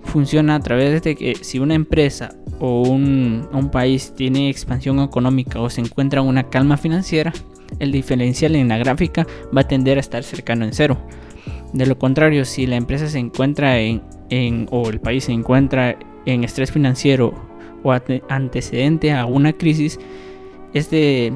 funciona 0.04 0.54
a 0.54 0.60
través 0.60 1.02
de 1.02 1.16
que 1.16 1.34
si 1.34 1.58
una 1.58 1.74
empresa 1.74 2.36
o 2.60 2.82
un, 2.82 3.70
país 3.72 4.14
tiene 4.16 4.48
expansión 4.50 5.00
económica 5.00 5.60
o 5.60 5.68
se 5.68 5.80
encuentra 5.80 6.20
en 6.20 6.28
una 6.28 6.48
calma 6.48 6.76
financiera, 6.76 7.32
el 7.80 7.90
diferencial 7.90 8.54
en 8.54 8.68
la 8.68 8.78
gráfica 8.78 9.26
va 9.56 9.62
a 9.62 9.68
tender 9.68 9.96
a 9.96 10.00
estar 10.00 10.22
cercano 10.22 10.64
en 10.64 10.72
cero. 10.72 10.96
De 11.72 11.86
lo 11.86 11.98
contrario, 11.98 12.44
si 12.44 12.66
la 12.66 12.76
empresa 12.76 13.08
se 13.08 13.18
encuentra 13.18 13.80
en, 13.80 14.02
en 14.28 14.68
o 14.70 14.90
el 14.90 15.00
país 15.00 15.24
se 15.24 15.32
encuentra 15.32 15.98
en 16.24 16.44
estrés 16.44 16.70
financiero 16.70 17.49
o 17.82 17.92
antecedente 18.28 19.12
a 19.12 19.26
una 19.26 19.52
crisis, 19.52 19.98
este, 20.74 21.32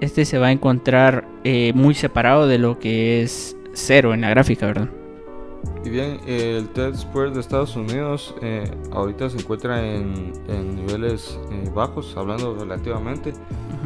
este 0.00 0.24
se 0.24 0.38
va 0.38 0.48
a 0.48 0.52
encontrar 0.52 1.26
eh, 1.44 1.72
muy 1.74 1.94
separado 1.94 2.46
de 2.46 2.58
lo 2.58 2.78
que 2.78 3.22
es 3.22 3.56
cero 3.72 4.14
en 4.14 4.22
la 4.22 4.30
gráfica, 4.30 4.66
¿verdad? 4.66 4.88
Y 5.84 5.90
bien, 5.90 6.18
el 6.26 6.68
TED 6.68 6.94
Square 6.94 7.32
de 7.32 7.40
Estados 7.40 7.76
Unidos 7.76 8.34
eh, 8.42 8.70
ahorita 8.92 9.28
se 9.30 9.38
encuentra 9.38 9.82
en, 9.86 10.32
niveles 10.76 11.38
eh, 11.50 11.70
bajos, 11.74 12.14
hablando 12.16 12.54
relativamente, 12.54 13.32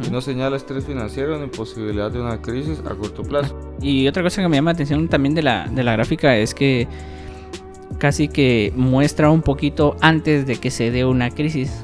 y 0.05 0.09
no 0.09 0.21
señala 0.21 0.55
estrés 0.55 0.85
financiero 0.85 1.37
ni 1.37 1.47
posibilidad 1.47 2.09
de 2.09 2.21
una 2.21 2.41
crisis 2.41 2.81
a 2.85 2.95
corto 2.95 3.23
plazo. 3.23 3.57
Y 3.81 4.07
otra 4.07 4.23
cosa 4.23 4.41
que 4.41 4.47
me 4.47 4.57
llama 4.57 4.71
la 4.71 4.75
atención 4.75 5.07
también 5.09 5.35
de 5.35 5.41
la, 5.41 5.67
de 5.67 5.83
la 5.83 5.93
gráfica 5.93 6.37
es 6.37 6.53
que 6.53 6.87
casi 7.97 8.29
que 8.29 8.71
muestra 8.75 9.29
un 9.29 9.41
poquito 9.41 9.95
antes 9.99 10.45
de 10.47 10.55
que 10.55 10.71
se 10.71 10.91
dé 10.91 11.03
una 11.03 11.29
crisis, 11.29 11.83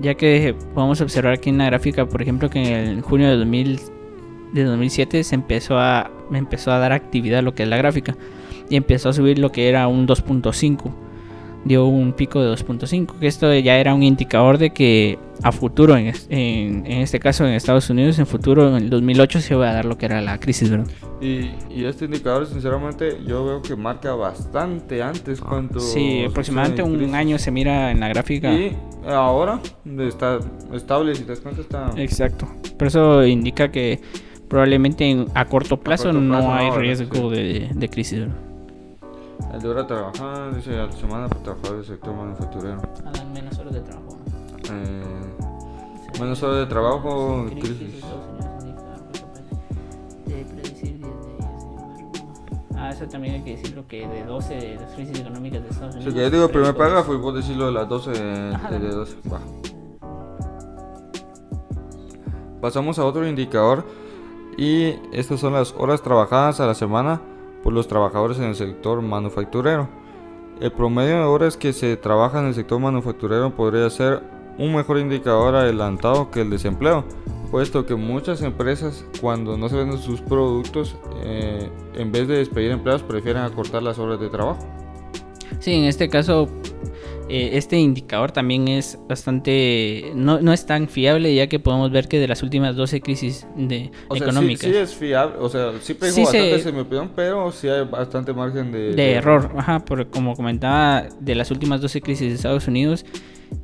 ya 0.00 0.14
que 0.14 0.54
podemos 0.74 1.00
observar 1.00 1.34
aquí 1.34 1.50
en 1.50 1.58
la 1.58 1.66
gráfica, 1.66 2.06
por 2.06 2.22
ejemplo, 2.22 2.48
que 2.50 2.60
en 2.60 2.88
el 2.88 3.02
junio 3.02 3.28
de, 3.28 3.36
2000, 3.36 3.80
de 4.52 4.64
2007 4.64 5.24
se 5.24 5.34
empezó 5.34 5.78
a, 5.78 6.10
empezó 6.32 6.72
a 6.72 6.78
dar 6.78 6.92
actividad 6.92 7.42
lo 7.42 7.54
que 7.54 7.64
es 7.64 7.68
la 7.68 7.76
gráfica 7.76 8.16
y 8.68 8.76
empezó 8.76 9.10
a 9.10 9.12
subir 9.12 9.38
lo 9.38 9.52
que 9.52 9.68
era 9.68 9.86
un 9.88 10.06
2.5. 10.06 10.92
Dio 11.64 11.86
un 11.86 12.12
pico 12.12 12.42
de 12.42 12.52
2.5, 12.52 13.18
que 13.18 13.26
esto 13.26 13.52
ya 13.54 13.76
era 13.76 13.94
un 13.94 14.02
indicador 14.02 14.56
de 14.56 14.70
que 14.70 15.18
a 15.42 15.52
futuro, 15.52 15.96
en, 15.96 16.12
en, 16.30 16.86
este 16.86 17.18
caso 17.18 17.46
en 17.46 17.54
Estados 17.54 17.88
Unidos, 17.90 18.18
en 18.18 18.26
futuro, 18.26 18.68
en 18.68 18.84
el 18.84 18.90
2008 18.90 19.40
se 19.40 19.54
iba 19.54 19.68
a 19.68 19.72
dar 19.72 19.84
lo 19.84 19.96
que 19.98 20.06
era 20.06 20.20
la 20.20 20.38
crisis, 20.38 20.70
¿verdad? 20.70 20.86
Y, 21.20 21.50
y 21.70 21.84
este 21.84 22.06
indicador, 22.06 22.46
sinceramente, 22.46 23.18
yo 23.26 23.44
veo 23.44 23.62
que 23.62 23.76
marca 23.76 24.14
bastante 24.14 25.02
antes 25.02 25.40
cuando... 25.40 25.80
Sí, 25.80 26.24
aproximadamente 26.26 26.82
un 26.82 27.14
año 27.14 27.38
se 27.38 27.50
mira 27.50 27.90
en 27.90 28.00
la 28.00 28.08
gráfica. 28.08 28.52
Y 28.52 28.76
ahora 29.06 29.60
está 29.98 30.40
estable, 30.72 31.14
si 31.14 31.24
te 31.24 31.28
das 31.28 31.40
cuenta, 31.40 31.60
está... 31.60 31.90
Exacto. 31.96 32.46
Pero 32.78 32.88
eso 32.88 33.26
indica 33.26 33.70
que 33.70 34.00
probablemente 34.48 35.26
a 35.34 35.44
corto 35.44 35.78
plazo, 35.78 36.12
no 36.12 36.54
hay 36.54 36.70
riesgo 36.70 37.30
de, 37.30 37.70
de 37.72 37.88
crisis, 37.88 38.20
¿verdad? 38.20 38.49
El 39.52 39.60
de 39.60 39.68
hora 39.68 39.86
trabajar, 39.86 40.54
dice 40.54 40.78
a 40.78 40.86
la 40.86 40.92
semana 40.92 41.28
para 41.28 41.42
trabajar 41.42 41.74
el 41.76 41.84
sector 41.84 42.14
manufacturero. 42.14 42.80
A 43.04 43.10
las 43.10 43.26
menos 43.26 43.58
horas 43.58 43.74
de 43.74 43.80
trabajo. 43.80 44.18
Eh, 44.72 46.20
menos 46.20 46.42
horas 46.42 46.56
de 46.58 46.66
trabajo, 46.66 47.46
crisis. 47.50 48.04
Ah, 52.76 52.90
eso 52.90 53.06
también 53.06 53.34
hay 53.34 53.42
que 53.42 53.56
decirlo 53.56 53.86
que 53.86 54.08
de 54.08 54.24
12 54.24 54.54
de 54.54 54.74
las 54.76 54.94
crisis 54.94 55.20
económicas 55.20 55.62
de 55.62 55.68
Estados 55.68 55.96
Unidos. 55.96 56.14
Sí, 56.14 56.18
que 56.18 56.24
yo 56.24 56.30
digo 56.30 56.48
primer 56.48 56.74
párrafo 56.74 57.12
y 57.12 57.18
vos 57.18 57.34
decirlo 57.34 57.66
de 57.66 57.72
las 57.72 57.88
12 57.88 58.10
Ajá, 58.54 58.70
de, 58.70 58.88
12. 58.88 59.16
Va. 59.30 59.40
Pasamos 62.62 62.98
a 62.98 63.04
otro 63.04 63.26
indicador 63.28 63.84
y 64.56 64.94
estas 65.12 65.40
son 65.40 65.52
las 65.52 65.74
horas 65.76 66.02
trabajadas 66.02 66.60
a 66.60 66.66
la 66.66 66.74
semana 66.74 67.20
por 67.62 67.72
los 67.72 67.88
trabajadores 67.88 68.38
en 68.38 68.44
el 68.44 68.54
sector 68.54 69.02
manufacturero. 69.02 69.88
El 70.60 70.72
promedio 70.72 71.16
de 71.16 71.24
horas 71.24 71.56
que 71.56 71.72
se 71.72 71.96
trabaja 71.96 72.40
en 72.40 72.46
el 72.46 72.54
sector 72.54 72.80
manufacturero 72.80 73.54
podría 73.54 73.88
ser 73.90 74.22
un 74.58 74.74
mejor 74.74 74.98
indicador 74.98 75.54
adelantado 75.54 76.30
que 76.30 76.42
el 76.42 76.50
desempleo, 76.50 77.04
puesto 77.50 77.86
que 77.86 77.94
muchas 77.94 78.42
empresas 78.42 79.04
cuando 79.20 79.56
no 79.56 79.68
se 79.68 79.76
venden 79.76 79.98
sus 79.98 80.20
productos, 80.20 80.96
eh, 81.22 81.70
en 81.94 82.12
vez 82.12 82.28
de 82.28 82.36
despedir 82.38 82.70
empleados, 82.70 83.02
prefieren 83.02 83.42
acortar 83.42 83.82
las 83.82 83.98
horas 83.98 84.20
de 84.20 84.28
trabajo. 84.28 84.58
Sí, 85.58 85.74
en 85.74 85.84
este 85.84 86.08
caso 86.08 86.48
eh, 87.30 87.50
este 87.56 87.76
indicador 87.78 88.32
también 88.32 88.66
es 88.66 88.98
bastante, 89.08 90.10
no, 90.14 90.40
no, 90.40 90.52
es 90.52 90.66
tan 90.66 90.88
fiable 90.88 91.32
ya 91.32 91.46
que 91.46 91.60
podemos 91.60 91.92
ver 91.92 92.08
que 92.08 92.18
de 92.18 92.26
las 92.26 92.42
últimas 92.42 92.74
12 92.74 93.00
crisis 93.00 93.46
de, 93.56 93.92
económicas. 94.14 94.68
Sí, 94.68 94.76
es 94.76 94.94
fiable, 94.94 95.36
o 95.38 95.48
sea, 95.48 95.72
sí 95.80 95.94
pegó 95.94 96.16
bastante 96.16 96.58
se, 96.58 96.72
mi 96.72 96.80
opinión, 96.80 97.10
pero 97.14 97.52
sí 97.52 97.68
hay 97.68 97.84
bastante 97.84 98.32
margen 98.32 98.72
de... 98.72 98.94
De, 98.94 99.12
error, 99.12 99.52
ajá, 99.56 99.84
porque 99.84 100.10
como 100.10 100.34
comentaba, 100.34 101.06
de 101.20 101.34
las 101.36 101.52
últimas 101.52 101.80
12 101.80 102.00
crisis 102.00 102.28
de 102.28 102.34
Estados 102.34 102.66
Unidos, 102.66 103.06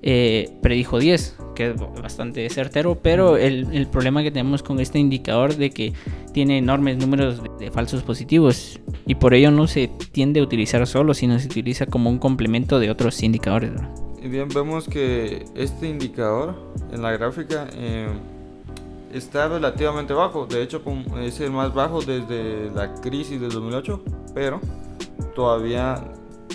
eh, 0.02 0.50
predijo 0.62 0.98
10, 0.98 1.36
que 1.54 1.70
es 1.70 1.76
bastante 2.00 2.48
certero, 2.50 2.98
pero 3.02 3.36
el, 3.36 3.72
el, 3.72 3.86
problema 3.86 4.22
que 4.22 4.30
tenemos 4.30 4.62
con 4.62 4.78
este 4.78 4.98
indicador 4.98 5.56
de 5.56 5.70
que 5.70 5.92
tiene 6.32 6.58
enormes 6.58 6.98
números 6.98 7.42
de, 7.58 7.70
falsos 7.70 8.02
positivos 8.02 8.78
y 9.06 9.14
por 9.16 9.34
ello 9.34 9.50
no 9.50 9.66
se 9.66 9.88
tiende 10.12 10.40
a 10.40 10.42
utilizar 10.42 10.86
solo, 10.86 11.14
sino 11.14 11.38
se 11.38 11.46
utiliza 11.46 11.86
como 11.86 12.10
un 12.10 12.18
complemento 12.18 12.78
de 12.78 12.90
otros 12.90 13.22
indicadores. 13.22 13.72
Bien, 14.22 14.48
vemos 14.48 14.88
que 14.88 15.44
este 15.54 15.88
indicador 15.88 16.54
en 16.92 17.02
la 17.02 17.12
gráfica 17.12 17.68
eh, 17.74 18.08
está 19.12 19.48
relativamente 19.48 20.12
bajo, 20.12 20.46
de 20.46 20.62
hecho 20.62 20.82
es 21.20 21.40
el 21.40 21.52
más 21.52 21.72
bajo 21.72 22.00
desde 22.00 22.70
la 22.70 22.92
crisis 22.94 23.40
del 23.40 23.50
2008, 23.50 24.02
pero 24.34 24.60
todavía 25.34 26.02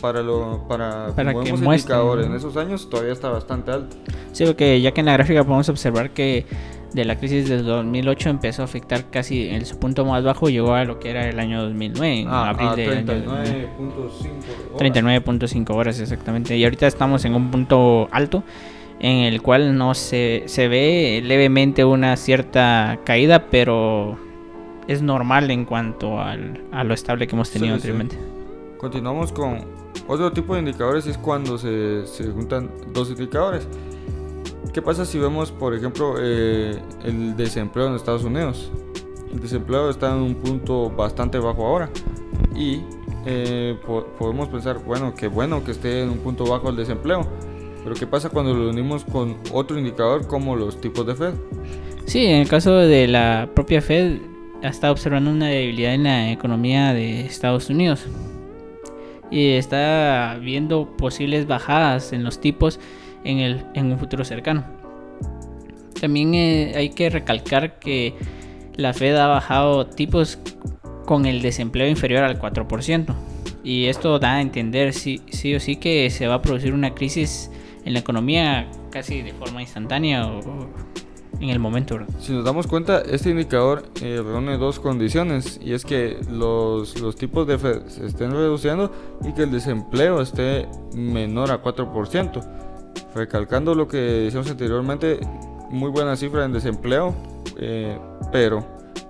para 0.02 0.22
lo 0.22 0.66
para, 0.68 1.08
para 1.16 1.34
que 1.34 1.50
indicador 1.50 2.24
en 2.24 2.34
esos 2.34 2.58
años 2.58 2.90
todavía 2.90 3.14
está 3.14 3.30
bastante 3.30 3.72
alto. 3.72 3.96
Sí, 4.32 4.46
porque 4.46 4.82
ya 4.82 4.92
que 4.92 5.02
en 5.02 5.06
la 5.06 5.14
gráfica 5.14 5.44
podemos 5.44 5.70
observar 5.70 6.10
que 6.10 6.46
de 6.94 7.06
la 7.06 7.18
crisis 7.18 7.48
del 7.48 7.64
2008 7.66 8.30
empezó 8.30 8.64
a 8.64 8.66
afectar 8.66 9.10
casi 9.10 9.48
en 9.48 9.66
su 9.66 9.80
punto 9.80 10.04
más 10.04 10.24
bajo 10.24 10.50
llegó 10.50 10.74
a 10.74 10.84
lo 10.84 11.00
que 11.00 11.10
era 11.10 11.30
el 11.30 11.40
año 11.40 11.62
2009 11.64 12.26
ah, 12.28 12.50
abril 12.50 12.76
de 12.76 13.06
39.5 13.06 14.78
39.5 14.78 15.76
horas. 15.76 16.00
exactamente. 16.00 16.58
Y 16.58 16.64
ahorita 16.64 16.88
estamos 16.88 17.24
en 17.26 17.36
un 17.36 17.52
punto 17.52 18.10
alto 18.12 18.44
en 19.00 19.20
el 19.20 19.42
cual 19.42 19.78
no 19.78 19.94
se, 19.94 20.44
se 20.48 20.68
ve 20.68 21.22
levemente 21.24 21.86
una 21.86 22.18
cierta 22.18 23.00
caída 23.04 23.48
pero 23.50 24.18
es 24.88 25.02
normal 25.02 25.50
en 25.50 25.66
cuanto 25.66 26.20
al, 26.20 26.62
a 26.72 26.84
lo 26.84 26.94
estable 26.94 27.28
que 27.28 27.36
hemos 27.36 27.52
tenido 27.52 27.76
anteriormente. 27.76 28.18
Continuamos 28.78 29.32
con 29.32 29.81
otro 30.08 30.32
tipo 30.32 30.54
de 30.54 30.60
indicadores 30.60 31.08
es 31.08 31.18
cuando 31.18 31.58
se, 31.58 32.06
se 32.08 32.26
juntan 32.32 32.70
dos 32.94 33.10
indicadores 33.10 33.68
¿Qué 34.74 34.82
pasa 34.82 35.06
si 35.06 35.20
vemos, 35.20 35.52
por 35.52 35.76
ejemplo, 35.76 36.16
eh, 36.18 36.80
el 37.04 37.36
desempleo 37.36 37.88
en 37.88 37.96
Estados 37.96 38.24
Unidos? 38.24 38.72
El 39.34 39.42
desempleo 39.42 39.90
está 39.90 40.12
en 40.12 40.22
un 40.22 40.36
punto 40.36 40.90
bastante 40.90 41.40
bajo 41.40 41.68
ahora. 41.68 41.90
Y 42.56 42.80
eh, 43.26 43.78
podemos 44.18 44.48
pensar, 44.48 44.80
bueno, 44.86 45.14
qué 45.14 45.28
bueno 45.28 45.62
que 45.62 45.72
esté 45.72 46.04
en 46.04 46.10
un 46.10 46.20
punto 46.20 46.46
bajo 46.46 46.70
el 46.70 46.78
desempleo. 46.78 47.28
Pero 47.84 47.96
¿qué 47.96 48.08
pasa 48.08 48.30
cuando 48.30 48.54
lo 48.54 48.70
unimos 48.70 49.04
con 49.04 49.36
otro 49.52 49.78
indicador 49.78 50.26
como 50.26 50.56
los 50.56 50.80
tipos 50.80 51.06
de 51.06 51.16
Fed? 51.16 51.34
Sí, 52.06 52.26
en 52.26 52.38
el 52.38 52.48
caso 52.48 52.74
de 52.76 53.10
la 53.10 53.50
propia 53.54 53.82
Fed, 53.82 54.20
está 54.62 54.90
observando 54.90 55.32
una 55.32 55.48
debilidad 55.48 55.94
en 55.96 56.04
la 56.04 56.32
economía 56.32 56.94
de 56.94 57.26
Estados 57.26 57.70
Unidos. 57.70 58.06
Y 59.32 59.52
está 59.52 60.38
viendo 60.42 60.98
posibles 60.98 61.48
bajadas 61.48 62.14
en 62.14 62.24
los 62.24 62.40
tipos 62.40 62.80
en, 63.24 63.40
el, 63.40 63.66
en 63.74 63.92
un 63.92 63.98
futuro 63.98 64.26
cercano. 64.26 64.66
También 66.00 66.34
eh, 66.36 66.74
hay 66.76 66.90
que 66.90 67.10
recalcar 67.10 67.80
que 67.80 68.14
la 68.76 68.94
Fed 68.94 69.16
ha 69.16 69.28
bajado 69.28 69.88
tipos 69.88 70.40
con 71.06 71.26
el 71.26 71.42
desempleo 71.42 71.88
inferior 71.88 72.24
al 72.24 72.40
4%. 72.40 73.16
Y 73.64 73.86
esto 73.86 74.18
da 74.20 74.36
a 74.36 74.42
entender 74.42 74.94
sí, 74.94 75.22
sí 75.30 75.54
o 75.56 75.60
sí 75.60 75.76
que 75.76 76.10
se 76.10 76.28
va 76.28 76.36
a 76.36 76.42
producir 76.42 76.74
una 76.74 76.96
crisis 76.96 77.52
en 77.86 77.94
la 77.94 78.00
economía 78.00 78.68
casi 78.92 79.22
de 79.22 79.34
forma 79.34 79.62
instantánea 79.62 80.26
o, 80.28 80.70
en 81.42 81.50
el 81.50 81.60
momento. 81.60 82.00
Si 82.20 82.32
nos 82.32 82.46
damos 82.46 82.68
cuenta, 82.68 83.02
este 83.02 83.32
indicador 83.32 83.84
eh, 84.02 84.22
reúne 84.24 84.58
dos 84.58 84.80
condiciones 84.80 85.60
y 85.62 85.74
es 85.74 85.84
que 85.86 86.18
los, 86.30 87.00
los 87.02 87.16
tipos 87.16 87.48
de 87.48 87.58
Fed 87.58 87.88
se 87.88 88.06
estén 88.06 88.32
reduciendo 88.32 88.92
y 89.28 89.34
que 89.34 89.44
el 89.44 89.52
desempleo 89.52 90.22
esté 90.22 90.68
menor 90.94 91.52
a 91.52 91.62
4%. 91.62 92.44
Recalcando 93.16 93.76
lo 93.76 93.88
que 93.88 93.98
decíamos 93.98 94.50
anteriormente, 94.50 95.20
muy 95.70 95.90
buena 95.90 96.16
cifra 96.16 96.46
en 96.46 96.54
desempleo, 96.54 97.14
eh, 97.58 97.98
pero 98.32 98.66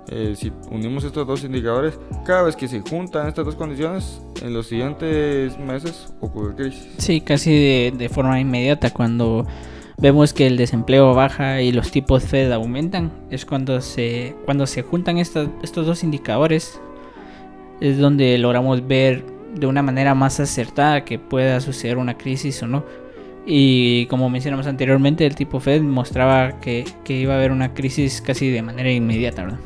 eh, 0.10 0.36
si 0.36 0.52
unimos 0.70 1.04
estos 1.04 1.26
dos 1.26 1.44
indicadores, 1.44 1.98
cada 2.26 2.44
vez 2.44 2.56
que 2.56 2.68
se 2.68 2.82
juntan 2.82 3.28
estas 3.28 3.46
dos 3.46 3.56
condiciones, 3.56 4.22
en 4.42 4.54
los 4.54 4.68
siguientes 4.68 5.58
meses 5.58 6.14
ocurre 6.20 6.56
crisis. 6.56 6.88
Sí, 6.98 7.22
casi 7.22 7.92
de, 7.92 8.10
forma 8.10 8.40
inmediata 8.40 8.90
cuando 8.92 9.48
vemos 10.02 10.34
que 10.34 10.48
el 10.48 10.58
desempleo 10.58 11.14
baja 11.14 11.62
y 11.62 11.72
los 11.72 11.92
tipos 11.92 12.24
Fed 12.24 12.52
aumentan, 12.52 13.12
es 13.30 13.46
cuando 13.46 13.80
se, 13.82 14.36
cuando 14.46 14.66
se 14.66 14.82
juntan 14.82 15.20
estos 15.20 15.86
dos 15.86 16.04
indicadores, 16.04 16.82
es 17.80 18.00
donde 18.00 18.38
logramos 18.38 18.88
ver 18.88 19.24
de 19.56 19.68
una 19.68 19.82
manera 19.82 20.16
más 20.16 20.40
acertada 20.40 21.06
que 21.06 21.20
pueda 21.20 21.60
suceder 21.62 21.98
una 21.98 22.18
crisis 22.18 22.62
o 22.64 22.68
no. 22.68 22.84
Y 23.46 24.06
como 24.08 24.30
mencionamos 24.30 24.68
anteriormente, 24.68 25.26
el 25.26 25.36
tipo 25.36 25.60
Fed 25.60 25.82
mostraba 25.82 26.60
que, 26.60 26.86
que 27.04 27.18
iba 27.20 27.34
a 27.34 27.38
haber 27.38 27.52
una 27.52 27.74
crisis 27.74 28.22
casi 28.22 28.50
de 28.50 28.62
manera 28.62 28.92
inmediata, 28.92 29.44
¿verdad? 29.44 29.60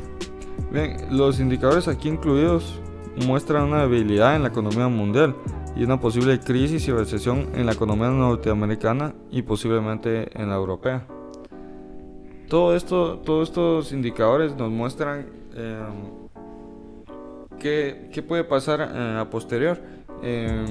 Bien, 0.72 0.96
los 1.10 1.40
indicadores 1.40 1.86
aquí 1.88 2.08
incluidos 2.08 2.80
muestran 3.26 3.64
una 3.64 3.82
debilidad 3.82 4.36
en 4.36 4.42
la 4.42 4.48
economía 4.48 4.88
mundial 4.88 5.34
y 5.76 5.84
una 5.84 6.00
posible 6.00 6.40
crisis 6.40 6.88
y 6.88 6.92
recesión 6.92 7.48
en 7.54 7.66
la 7.66 7.72
economía 7.72 8.08
norteamericana 8.08 9.14
y 9.30 9.42
posiblemente 9.42 10.30
en 10.40 10.48
la 10.48 10.56
europea. 10.56 11.06
Todo 12.48 12.74
esto, 12.74 13.18
todos 13.18 13.48
estos 13.48 13.92
indicadores 13.92 14.54
nos 14.56 14.70
muestran 14.70 15.26
eh, 15.54 15.82
qué, 17.58 18.22
puede 18.26 18.44
pasar 18.44 18.80
eh, 18.80 19.18
a 19.20 19.28
posterior. 19.28 19.78
Eh, 20.22 20.64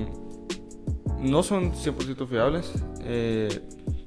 no 1.26 1.44
son 1.44 1.74
100% 1.74 2.28
fiables, 2.28 2.72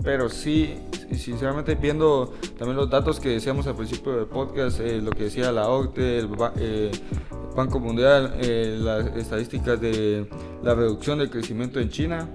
pero 0.03 0.29
sí, 0.29 0.75
sinceramente 1.13 1.75
viendo 1.75 2.35
también 2.59 2.77
los 2.77 2.89
datos 2.89 3.21
que 3.21 3.31
decíamos 3.31 3.67
al 3.67 3.77
principio 3.77 4.13
del 4.13 4.27
podcast, 4.27 4.81
lo 4.81 5.11
que 5.11 5.25
decía 5.25 5.53
la 5.53 5.69
OCDE, 5.69 6.19
el 6.19 6.29
Banco 7.57 7.81
Mundial, 7.81 8.35
las 8.85 9.07
estadísticas 9.17 9.81
de 9.81 10.29
la 10.63 10.75
reducción 10.75 11.19
del 11.19 11.31
crecimiento 11.31 11.81
en 11.81 11.91
China, 11.91 12.29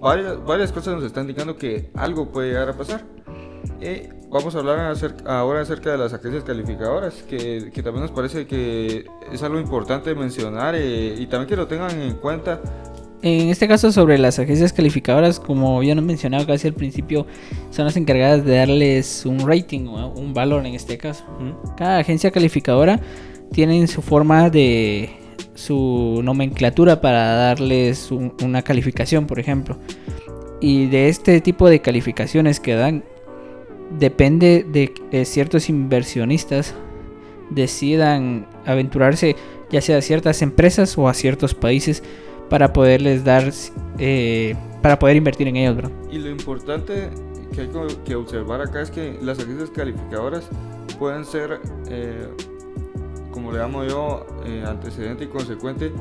varias, 0.00 0.44
varias 0.44 0.72
cosas 0.72 0.94
nos 0.94 1.04
están 1.04 1.24
indicando 1.24 1.56
que 1.56 1.90
algo 1.94 2.30
puede 2.30 2.50
llegar 2.50 2.68
a 2.68 2.74
pasar. 2.74 3.04
Eh, 3.80 4.10
vamos 4.30 4.54
a 4.54 4.58
hablar 4.58 4.94
ahora 5.26 5.60
acerca 5.60 5.92
de 5.92 5.98
las 5.98 6.12
agencias 6.12 6.44
calificadoras, 6.44 7.22
que, 7.22 7.70
también 7.82 8.02
nos 8.02 8.10
parece 8.10 8.46
que 8.46 9.06
es 9.32 9.42
algo 9.42 9.58
importante 9.58 10.14
mencionar 10.14 10.74
eh, 10.74 11.14
y 11.18 11.26
también 11.26 11.48
que 11.48 11.56
lo 11.56 11.66
tengan 11.66 11.90
en 12.00 12.14
cuenta. 12.14 12.60
En 13.24 13.48
este 13.48 13.66
caso 13.66 13.90
sobre 13.90 14.18
las 14.18 14.38
agencias 14.38 14.74
calificadoras, 14.74 15.40
como 15.40 15.82
ya 15.82 15.94
nos 15.94 16.04
mencionaba 16.04 16.44
casi 16.44 16.68
al 16.68 16.74
principio, 16.74 17.26
son 17.70 17.86
las 17.86 17.96
encargadas 17.96 18.44
de 18.44 18.56
darles 18.56 19.24
un 19.24 19.48
rating 19.48 19.86
o 19.86 20.08
un 20.08 20.34
valor 20.34 20.66
en 20.66 20.74
este 20.74 20.98
caso. 20.98 21.24
Cada 21.74 22.00
agencia 22.00 22.30
calificadora 22.30 23.00
tiene 23.50 23.86
su 23.86 24.02
forma 24.02 24.50
de 24.50 25.08
su 25.54 26.20
nomenclatura 26.22 27.00
para 27.00 27.32
darles 27.34 28.10
una 28.10 28.60
calificación, 28.60 29.26
por 29.26 29.38
ejemplo. 29.38 29.78
Y 30.60 30.88
de 30.88 31.08
este 31.08 31.40
tipo 31.40 31.70
de 31.70 31.80
calificaciones 31.80 32.60
que 32.60 32.74
dan, 32.74 33.04
depende 33.98 34.66
de 34.70 34.92
que 34.92 35.24
ciertos 35.24 35.70
inversionistas 35.70 36.74
decidan 37.48 38.46
aventurarse 38.66 39.34
ya 39.70 39.80
sea 39.80 39.96
a 39.96 40.02
ciertas 40.02 40.42
empresas 40.42 40.98
o 40.98 41.08
a 41.08 41.14
ciertos 41.14 41.54
países 41.54 42.02
para 42.48 42.72
poderles 42.72 43.24
dar 43.24 43.50
eh, 43.98 44.56
para 44.82 44.98
poder 44.98 45.16
invertir 45.16 45.48
en 45.48 45.56
ellos, 45.56 45.90
Y 46.10 46.18
lo 46.18 46.28
importante 46.30 47.10
que 47.52 47.62
hay 47.62 47.70
que 48.04 48.14
observar 48.16 48.60
acá 48.60 48.82
es 48.82 48.90
que 48.90 49.18
las 49.22 49.38
agencias 49.38 49.70
calificadoras 49.70 50.48
pueden 50.98 51.24
ser, 51.24 51.60
eh, 51.88 52.28
como 53.30 53.52
le 53.52 53.58
llamo 53.58 53.84
yo, 53.84 54.26
eh, 54.44 54.64
antecedente 54.66 55.24
y 55.24 55.26
consecuente 55.28 55.92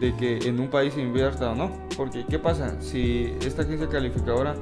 de 0.00 0.14
que 0.16 0.38
en 0.38 0.60
un 0.60 0.68
país 0.68 0.96
invierta 0.98 1.52
o 1.52 1.54
no. 1.54 1.72
Porque, 1.96 2.26
¿qué 2.28 2.38
pasa? 2.38 2.80
Si 2.82 3.32
esta 3.40 3.62
agencia 3.62 3.88
calificadora 3.88 4.54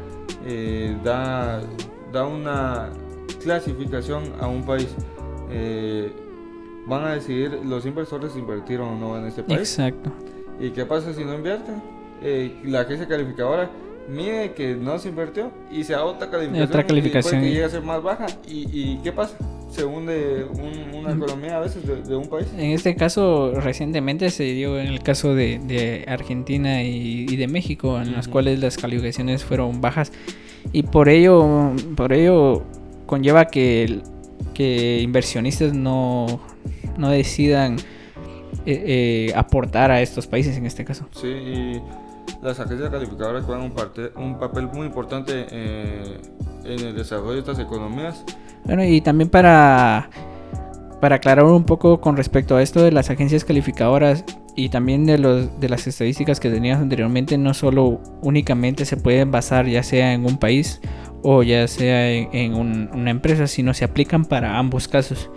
da 1.03 1.62
da 2.14 2.25
una 2.27 2.90
clasificación 3.42 4.23
a 4.40 4.47
un 4.47 4.64
país, 4.64 4.88
eh, 5.51 6.11
van 6.87 7.05
a 7.05 7.14
decidir 7.14 7.61
los 7.64 7.85
inversores 7.85 8.37
invertir 8.37 8.81
o 8.81 8.94
no 8.94 9.18
en 9.18 9.27
este 9.27 9.42
país. 9.42 9.61
Exacto. 9.61 10.11
¿Y 10.61 10.71
qué 10.71 10.85
pasa 10.85 11.12
si 11.12 11.25
no 11.25 11.35
invierten? 11.35 11.83
Eh, 12.23 12.61
la 12.64 12.81
agencia 12.81 13.07
calificadora 13.07 13.71
mide 14.09 14.53
que 14.53 14.75
no 14.75 14.99
se 14.99 15.09
invirtió 15.09 15.51
y 15.71 15.85
se 15.85 15.95
da 15.95 16.05
otra 16.05 16.31
calificación, 16.31 16.69
otra 16.69 16.87
calificación. 16.87 17.40
que 17.40 17.51
llega 17.51 17.67
a 17.67 17.71
ser 17.71 17.83
más 17.83 18.03
baja. 18.03 18.27
¿Y, 18.47 18.97
qué 18.99 19.12
pasa? 19.12 19.37
Se 19.71 19.85
hunde 19.85 20.47
una 20.93 21.12
economía 21.12 21.57
a 21.57 21.61
veces 21.61 21.83
de, 22.07 22.14
un 22.14 22.29
país. 22.29 22.47
En 22.57 22.71
este 22.71 22.95
caso, 22.95 23.53
recientemente 23.57 24.31
se 24.31 24.45
dio 24.45 24.79
en 24.79 24.87
el 24.87 25.03
caso 25.03 25.35
de, 25.35 26.05
Argentina 26.07 26.83
y, 26.83 27.37
de 27.37 27.49
México, 27.49 28.01
en 28.01 28.12
las 28.12 28.29
cuales 28.29 28.61
las 28.61 28.77
calificaciones 28.77 29.43
fueron 29.45 29.81
bajas 29.81 30.12
y 30.73 30.85
por 30.85 31.09
ello, 31.09 31.73
por 31.97 32.12
ello 32.12 32.62
conlleva 33.07 33.47
que, 33.47 34.01
que 34.55 35.01
inversionistas 35.01 35.75
no, 35.75 36.40
no 36.97 37.11
decidan 37.11 37.77
eh, 38.67 39.29
eh, 39.29 39.33
aportar 39.35 39.90
a 39.90 40.01
estos 40.01 40.27
países 40.27 40.57
en 40.57 40.67
este 40.67 40.85
caso. 40.85 41.07
Sí, 41.12 41.29
y 41.29 41.83
las 42.43 42.59
agencias 42.61 42.90
calificadoras 42.90 43.45
juegan 43.45 43.64
un, 43.64 44.23
un 44.23 44.38
papel 44.38 44.69
muy 44.69 44.87
importante 44.87 45.47
eh, 45.51 46.21
en 46.64 46.81
el 46.81 46.95
desarrollo 46.95 47.33
de 47.33 47.38
estas 47.40 47.59
economías. 47.59 48.25
Bueno, 48.64 48.85
y 48.85 49.01
también 49.01 49.29
para, 49.29 50.09
para 51.01 51.17
aclarar 51.17 51.45
un 51.45 51.64
poco 51.64 52.01
con 52.01 52.17
respecto 52.17 52.57
a 52.57 52.62
esto 52.62 52.83
de 52.83 52.93
las 52.93 53.11
agencias 53.11 53.45
calificadoras, 53.45 54.25
y 54.57 54.69
también 54.69 55.05
de, 55.07 55.19
los, 55.19 55.61
de 55.61 55.69
las 55.69 55.87
estadísticas 55.87 56.38
que 56.38 56.51
tenías 56.51 56.81
anteriormente, 56.81 57.37
no 57.38 57.55
solo 57.55 58.01
únicamente 58.23 58.85
se 58.85 58.97
pueden 58.97 59.31
basar 59.31 59.67
ya 59.67 59.83
sea 59.83 60.12
en 60.12 60.25
un 60.25 60.38
país 60.38 60.81
o 61.23 61.43
ya 61.43 61.67
sea 61.67 62.11
en, 62.12 62.55
una 62.55 63.11
empresa, 63.11 63.47
sino 63.47 63.75
se 63.75 63.85
aplican 63.85 64.25
para 64.25 64.59
ambos 64.59 64.88
casos, 64.88 65.31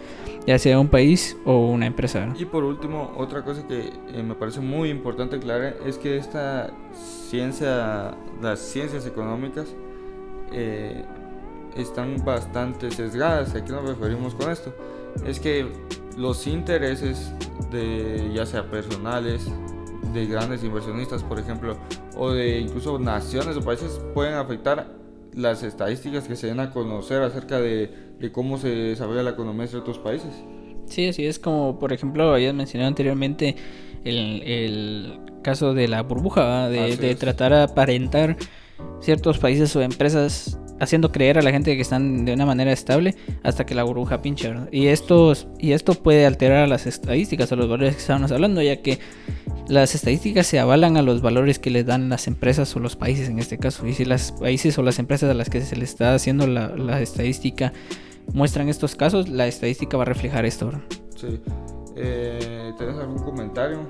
ya 0.47 0.57
sea 0.57 0.79
un 0.79 0.88
país 0.88 1.38
o 1.45 1.67
una 1.67 1.86
empresa. 1.86 2.33
Y 2.39 2.45
por 2.45 2.63
último, 2.63 3.13
otra 3.17 3.43
cosa 3.43 3.67
que 3.67 3.91
eh, 4.13 4.23
me 4.23 4.33
parece 4.33 4.62
muy 4.62 4.89
importante 4.89 5.36
aclarar 5.36 5.75
es 5.86 5.97
que 5.97 6.17
esta 6.17 6.71
ciencia, 7.29 8.15
las 8.41 8.60
ciencias 8.60 9.05
económicas, 9.05 9.67
eh, 10.53 11.03
están 11.75 12.23
bastante 12.23 12.89
sesgadas. 12.91 13.53
¿A 13.55 13.65
qué 13.65 13.73
nos 13.73 13.86
referimos 13.86 14.33
con 14.36 14.49
esto? 14.49 14.73
Es 15.25 15.41
que 15.41 15.67
los 16.15 16.47
intereses 16.47 17.33
de 17.69 18.31
ya 18.33 18.45
sea 18.45 18.71
personales, 18.71 19.51
de 20.13 20.25
grandes 20.27 20.63
inversionistas, 20.63 21.23
por 21.23 21.39
ejemplo, 21.39 21.75
o 22.15 22.31
de 22.31 22.60
incluso 22.60 22.97
naciones 22.97 23.57
o 23.57 23.62
países 23.62 23.99
pueden 24.13 24.36
afectar 24.36 24.95
las 25.33 25.62
estadísticas 25.62 26.25
que 26.25 26.38
se 26.38 26.47
den 26.47 26.62
a 26.62 26.71
conocer 26.71 27.21
acerca 27.21 27.60
de, 27.60 28.07
cómo 28.32 28.58
se 28.58 28.69
desarrolla 28.69 29.23
la 29.23 29.32
economía 29.32 29.63
de 29.63 29.67
ciertos 29.69 29.99
países. 29.99 30.32
Sí, 30.86 31.08
así 31.08 31.25
es 31.25 31.39
como, 31.39 31.80
por 31.80 31.93
ejemplo, 31.93 32.34
habías 32.34 32.53
mencionado 32.53 32.88
anteriormente 32.88 33.56
el, 34.03 35.19
caso 35.43 35.73
de 35.73 35.88
la 35.88 36.03
burbuja, 36.03 36.69
de, 36.69 36.97
de 36.97 37.15
tratar 37.15 37.53
de 37.53 37.62
aparentar 37.63 38.38
ciertos 38.99 39.38
países 39.38 39.75
o 39.75 39.82
empresas 39.82 40.60
haciendo 40.79 41.11
creer 41.11 41.37
a 41.37 41.41
la 41.41 41.51
gente 41.51 41.75
que 41.75 41.81
están 41.81 42.25
de 42.25 42.33
una 42.33 42.45
manera 42.45 42.71
estable 42.71 43.15
hasta 43.43 43.65
que 43.65 43.75
la 43.75 43.83
burbuja 43.83 44.21
pincha. 44.21 44.67
Y, 44.71 44.87
esto, 44.87 45.33
y 45.59 45.71
esto 45.71 45.93
puede 45.95 46.25
alterar 46.25 46.67
las 46.67 46.85
estadísticas, 46.85 47.51
a 47.51 47.55
los 47.55 47.69
valores 47.69 47.95
que 47.95 48.01
estábamos 48.01 48.31
hablando, 48.31 48.61
ya 48.61 48.81
que 48.81 48.99
las 49.67 49.95
estadísticas 49.95 50.47
se 50.47 50.59
avalan 50.59 50.97
a 50.97 51.01
los 51.01 51.21
valores 51.21 51.59
que 51.59 51.69
les 51.69 51.85
dan 51.85 52.09
las 52.09 52.27
empresas 52.27 52.75
o 52.75 52.79
los 52.79 52.95
países 52.95 53.29
en 53.29 53.39
este 53.39 53.57
caso. 53.57 53.85
Y 53.87 53.93
si 53.93 54.05
las 54.05 54.31
países 54.31 54.77
o 54.77 54.83
las 54.83 54.99
empresas 54.99 55.29
a 55.29 55.33
las 55.33 55.49
que 55.49 55.61
se 55.61 55.75
les 55.75 55.89
está 55.89 56.13
haciendo 56.13 56.47
la, 56.47 57.01
estadística 57.01 57.73
muestran 58.33 58.69
estos 58.69 58.95
casos, 58.95 59.29
la 59.29 59.47
estadística 59.47 59.97
va 59.97 60.03
a 60.03 60.05
reflejar 60.05 60.45
esto. 60.45 60.71
Sí. 61.15 61.39
Eh, 61.95 62.71
¿Tienes 62.77 62.95
algún 62.97 63.19
comentario 63.19 63.87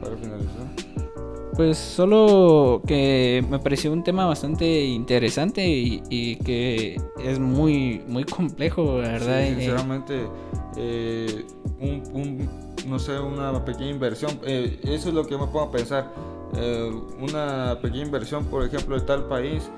para 0.00 0.16
finalizar? 0.16 0.94
Pues 1.56 1.78
solo 1.78 2.82
que 2.84 3.44
me 3.48 3.60
pareció 3.60 3.92
un 3.92 4.02
tema 4.02 4.26
bastante 4.26 4.84
interesante 4.84 5.64
y, 5.64 6.36
que 6.36 7.00
es 7.22 7.38
muy 7.38 8.02
muy 8.08 8.24
complejo, 8.24 9.00
la 9.00 9.12
verdad. 9.12 9.42
Sí, 9.42 9.54
sinceramente, 9.54 10.26
eh, 10.76 11.44
un, 11.80 12.48
no 12.88 12.98
sé, 12.98 13.18
una 13.20 13.64
pequeña 13.64 13.90
inversión, 13.90 14.32
eh, 14.44 14.80
eso 14.82 15.10
es 15.10 15.14
lo 15.14 15.24
que 15.26 15.36
me 15.36 15.46
pongo 15.46 15.62
a 15.62 15.70
pensar. 15.70 16.12
Eh, 16.56 16.92
una 17.20 17.78
pequeña 17.80 18.04
inversión, 18.04 18.44
por 18.46 18.64
ejemplo, 18.64 18.98
de 18.98 19.06
tal 19.06 19.26
país 19.28 19.70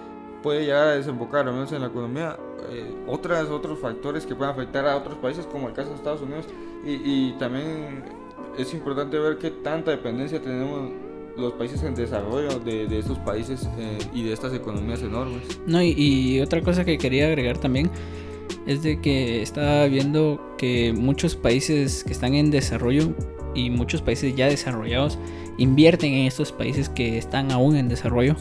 puede 0.42 0.64
llegar 0.64 0.88
a 0.88 0.96
desembocar, 0.96 1.46
al 1.46 1.52
menos 1.52 1.72
en 1.72 1.82
la 1.82 1.88
economía, 1.88 2.38
otras, 3.06 3.48
otros 3.48 3.78
factores 3.78 4.26
que 4.26 4.34
pueden 4.34 4.52
afectar 4.52 4.86
a 4.86 4.96
otros 4.96 5.16
países, 5.18 5.46
como 5.46 5.68
el 5.68 5.74
caso 5.74 5.90
de 5.90 5.96
Estados 5.96 6.22
Unidos. 6.22 6.46
Y, 6.84 6.92
y 7.04 7.36
también 7.38 8.04
es 8.58 8.72
importante 8.72 9.18
ver 9.18 9.38
qué 9.38 9.50
tanta 9.50 9.90
dependencia 9.90 10.40
tenemos 10.40 10.90
los 11.36 11.52
países 11.54 11.82
en 11.82 11.94
desarrollo 11.94 12.58
de, 12.58 12.86
de 12.86 12.98
estos 12.98 13.18
países 13.18 13.68
eh, 13.78 13.98
y 14.12 14.22
de 14.22 14.32
estas 14.32 14.54
economías 14.54 15.02
enormes. 15.02 15.42
No, 15.66 15.82
y, 15.82 16.40
otra 16.40 16.62
cosa 16.62 16.84
que 16.84 16.98
quería 16.98 17.26
agregar 17.26 17.58
también 17.58 17.90
es 18.66 18.82
de 18.82 19.00
que 19.00 19.42
estaba 19.42 19.86
viendo 19.86 20.54
que 20.58 20.92
muchos 20.92 21.36
países 21.36 22.04
que 22.04 22.12
están 22.12 22.34
en 22.34 22.50
desarrollo 22.50 23.14
y 23.54 23.70
muchos 23.70 24.02
países 24.02 24.34
ya 24.34 24.46
desarrollados 24.46 25.18
invierten 25.58 26.12
en 26.12 26.26
estos 26.26 26.52
países 26.52 26.88
que 26.88 27.16
están 27.16 27.50
aún 27.52 27.76
en 27.76 27.88
desarrollo 27.88 28.36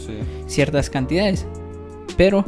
ciertas 0.47 0.89
cantidades. 0.89 1.45
Pero 2.17 2.45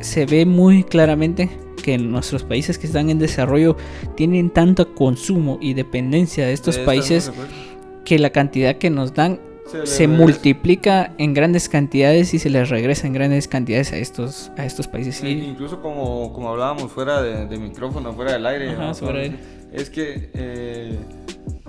se 0.00 0.26
ve 0.26 0.46
muy 0.46 0.84
claramente 0.84 1.50
que 1.82 1.98
nuestros 1.98 2.44
países 2.44 2.78
que 2.78 2.86
están 2.86 3.10
en 3.10 3.18
desarrollo 3.18 3.76
tienen 4.16 4.50
tanto 4.50 4.94
consumo 4.94 5.58
y 5.60 5.74
dependencia 5.74 6.46
de 6.46 6.52
estos 6.52 6.78
países 6.78 7.30
que 8.04 8.18
la 8.18 8.30
cantidad 8.30 8.76
que 8.76 8.90
nos 8.90 9.12
dan 9.12 9.40
se, 9.84 10.08
multiplica 10.08 11.12
en 11.18 11.34
grandes 11.34 11.68
cantidades 11.68 12.34
y 12.34 12.38
se 12.38 12.50
les 12.50 12.68
regresa 12.68 13.06
en 13.06 13.12
grandes 13.12 13.48
cantidades 13.48 13.92
a 13.92 13.96
estos, 13.96 14.50
a 14.56 14.64
estos 14.64 14.88
países. 14.88 15.16
Sí. 15.16 15.28
Incluso 15.28 15.80
como, 15.80 16.32
como 16.32 16.50
hablábamos 16.50 16.92
fuera 16.92 17.22
de, 17.22 17.58
micrófono, 17.58 18.12
fuera 18.12 18.32
del 18.32 18.46
aire. 18.46 18.76
Es 19.72 19.90
que 19.90 20.30
eh, 20.34 20.96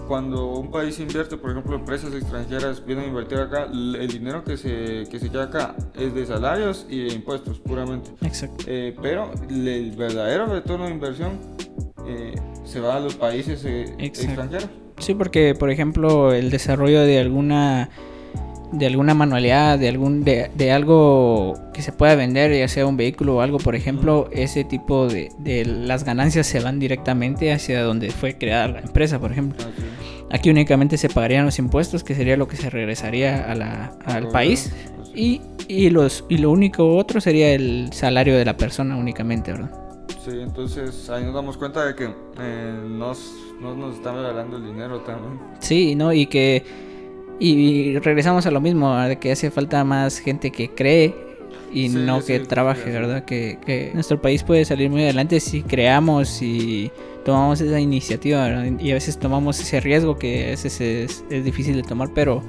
cuando 0.08 0.48
un 0.48 0.70
país 0.70 1.00
invierte, 1.00 1.38
por 1.38 1.52
ejemplo, 1.52 1.76
empresas 1.76 2.14
extranjeras 2.14 2.86
vienen 2.86 3.06
a 3.06 3.08
invertir 3.08 3.40
acá, 3.40 3.64
el 3.64 4.08
dinero 4.08 4.44
que 4.44 4.58
se, 4.58 5.06
que 5.10 5.20
se 5.20 5.30
queda 5.30 5.46
acá 5.46 5.76
es 5.96 6.14
de 6.14 6.26
salarios 6.26 6.86
y 6.90 7.06
de 7.06 7.14
impuestos, 7.16 7.60
puramente. 7.60 8.12
Exacto. 8.22 8.64
Eh, 8.68 8.96
pero 9.02 9.32
el 9.50 9.92
verdadero 9.98 10.46
retorno 10.46 10.86
de 10.86 10.92
inversión 10.92 11.40
eh, 12.08 12.36
se 12.64 12.80
va 12.80 12.98
a 12.98 13.00
los 13.00 13.16
países 13.16 13.66
extranjeros. 13.98 14.70
Sí, 14.98 15.14
porque 15.14 15.56
por 15.56 15.70
ejemplo 15.70 16.34
el 16.34 16.50
desarrollo 16.50 17.02
de 17.02 17.20
alguna 17.20 17.90
de 18.72 18.88
alguna 18.88 19.14
manualidad, 19.14 19.80
de 19.80 19.88
algún 19.90 20.24
de, 20.24 20.72
algo 20.72 21.54
que 21.74 21.82
se 21.82 21.92
pueda 21.92 22.16
vender, 22.16 22.54
ya 22.58 22.68
sea 22.68 22.86
un 22.86 22.98
vehículo 22.98 23.38
o 23.38 23.42
algo, 23.42 23.58
por 23.58 23.76
ejemplo, 23.76 24.30
ese 24.32 24.64
tipo 24.64 25.08
de, 25.08 25.32
de 25.40 25.66
las 25.66 26.04
ganancias 26.04 26.48
se 26.48 26.60
van 26.60 26.80
directamente 26.80 27.54
hacia 27.54 27.84
donde 27.84 28.12
fue 28.12 28.38
creada 28.38 28.68
la 28.68 28.80
empresa, 28.80 29.20
por 29.20 29.32
ejemplo. 29.32 29.64
Ah, 29.66 29.72
Aquí 30.32 30.50
únicamente 30.50 30.98
se 30.98 31.08
pagarían 31.08 31.46
los 31.46 31.60
impuestos, 31.60 32.04
que 32.04 32.16
sería 32.16 32.36
lo 32.36 32.48
que 32.48 32.58
se 32.58 32.70
regresaría 32.70 33.50
a 33.50 33.56
la, 33.56 33.98
al 34.06 34.28
país. 34.30 34.74
Pues 34.98 35.12
y, 35.16 35.42
y, 35.68 35.90
los, 35.92 36.26
y 36.28 36.40
lo 36.40 36.52
único 36.52 36.98
otro 36.98 37.22
sería 37.22 37.54
el 37.54 37.94
salario 37.94 38.36
de 38.36 38.44
la 38.44 38.58
persona 38.58 38.98
únicamente, 38.98 39.52
¿verdad? 39.52 39.72
Sí, 40.26 40.32
entonces 40.42 41.10
ahí 41.10 41.24
nos 41.24 41.36
damos 41.36 41.58
cuenta 41.58 41.86
de 41.86 41.96
que 41.96 42.10
eh, 42.40 42.84
nos 42.90 43.32
no 43.60 43.76
nos 43.76 43.96
están 43.96 44.16
regalando 44.16 44.58
el 44.58 44.66
dinero 44.66 45.02
también. 45.02 45.40
Sí, 45.60 45.96
¿no? 45.96 46.14
Y 46.14 46.28
que. 46.28 46.64
Y, 47.40 48.00
regresamos 48.00 48.46
a 48.46 48.52
lo 48.52 48.62
mismo, 48.62 48.96
de 48.98 49.18
que 49.18 49.32
hace 49.32 49.52
falta 49.52 49.84
más 49.84 50.20
gente 50.20 50.52
que 50.52 50.70
cree 50.70 51.14
y 51.72 51.90
no 51.90 52.24
que 52.24 52.40
trabaje, 52.40 52.90
¿verdad? 52.92 53.26
Que, 53.26 53.60
que, 53.66 53.92
nuestro 53.94 54.22
país 54.22 54.44
puede 54.44 54.64
salir 54.64 54.90
muy 54.90 55.04
adelante 55.04 55.42
si 55.42 55.62
creamos 55.62 56.42
y 56.42 56.92
tomamos 57.26 57.60
esa 57.60 57.80
iniciativa, 57.80 58.44
¿verdad? 58.44 58.80
Y 58.80 58.92
a 58.92 58.94
veces 58.94 59.20
tomamos 59.20 59.60
ese 59.60 59.82
riesgo 59.82 60.18
que 60.18 60.46
a 60.46 60.50
veces 60.52 60.80
es, 60.80 61.26
es 61.30 61.44
difícil 61.44 61.76
de 61.76 61.84
tomar, 61.84 62.12
pero, 62.16 62.42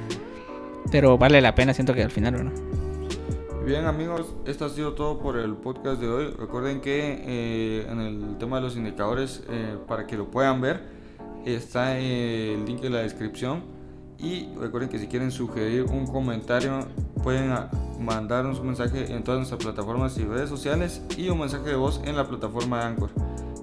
pero 0.93 1.19
vale 1.19 1.41
la 1.41 1.55
pena, 1.57 1.75
siento 1.75 1.93
que 1.93 2.05
al 2.05 2.13
final, 2.13 2.35
¿verdad? 2.35 2.53
Bien 3.67 3.85
amigos, 3.85 4.33
esto 4.45 4.65
ha 4.65 4.69
sido 4.69 4.93
todo 4.93 5.19
por 5.19 5.37
el 5.37 5.55
podcast 5.57 6.01
de 6.01 6.07
hoy. 6.07 6.31
Recuerden 6.39 6.81
que 6.81 7.25
eh, 7.27 7.87
en 7.91 8.01
el 8.01 8.39
tema 8.39 8.59
de 8.59 8.63
los 8.63 8.77
indicadores, 8.77 9.43
eh, 9.51 9.77
para 9.89 10.07
que 10.07 10.17
lo 10.17 10.31
puedan 10.31 10.61
ver, 10.61 10.96
está 11.55 11.99
el 11.99 12.65
link 12.67 12.83
en 12.85 12.93
la 12.93 12.99
descripción. 12.99 13.63
Y 14.19 14.49
recuerden 14.59 14.89
que 14.89 14.99
si 14.99 15.07
quieren 15.07 15.31
sugerir 15.31 15.85
un 15.85 16.07
comentario, 16.07 16.87
pueden 17.23 17.53
mandarnos 18.01 18.61
un 18.61 18.69
mensaje 18.69 19.13
en 19.13 19.23
todas 19.23 19.39
nuestras 19.41 19.63
plataformas 19.63 20.17
y 20.19 20.25
redes 20.25 20.49
sociales 20.49 21.03
y 21.17 21.29
un 21.29 21.39
mensaje 21.39 21.69
de 21.69 21.77
voz 21.77 22.01
en 22.05 22.17
la 22.17 22.27
plataforma 22.27 22.79
de 22.79 22.85
Anchor. 22.85 23.11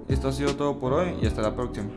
Esto 0.07 0.27
ha 0.27 0.31
sido 0.31 0.55
todo 0.55 0.79
por 0.79 0.93
hoy 0.93 1.15
y 1.21 1.25
hasta 1.25 1.41
la 1.41 1.55
próxima. 1.55 1.89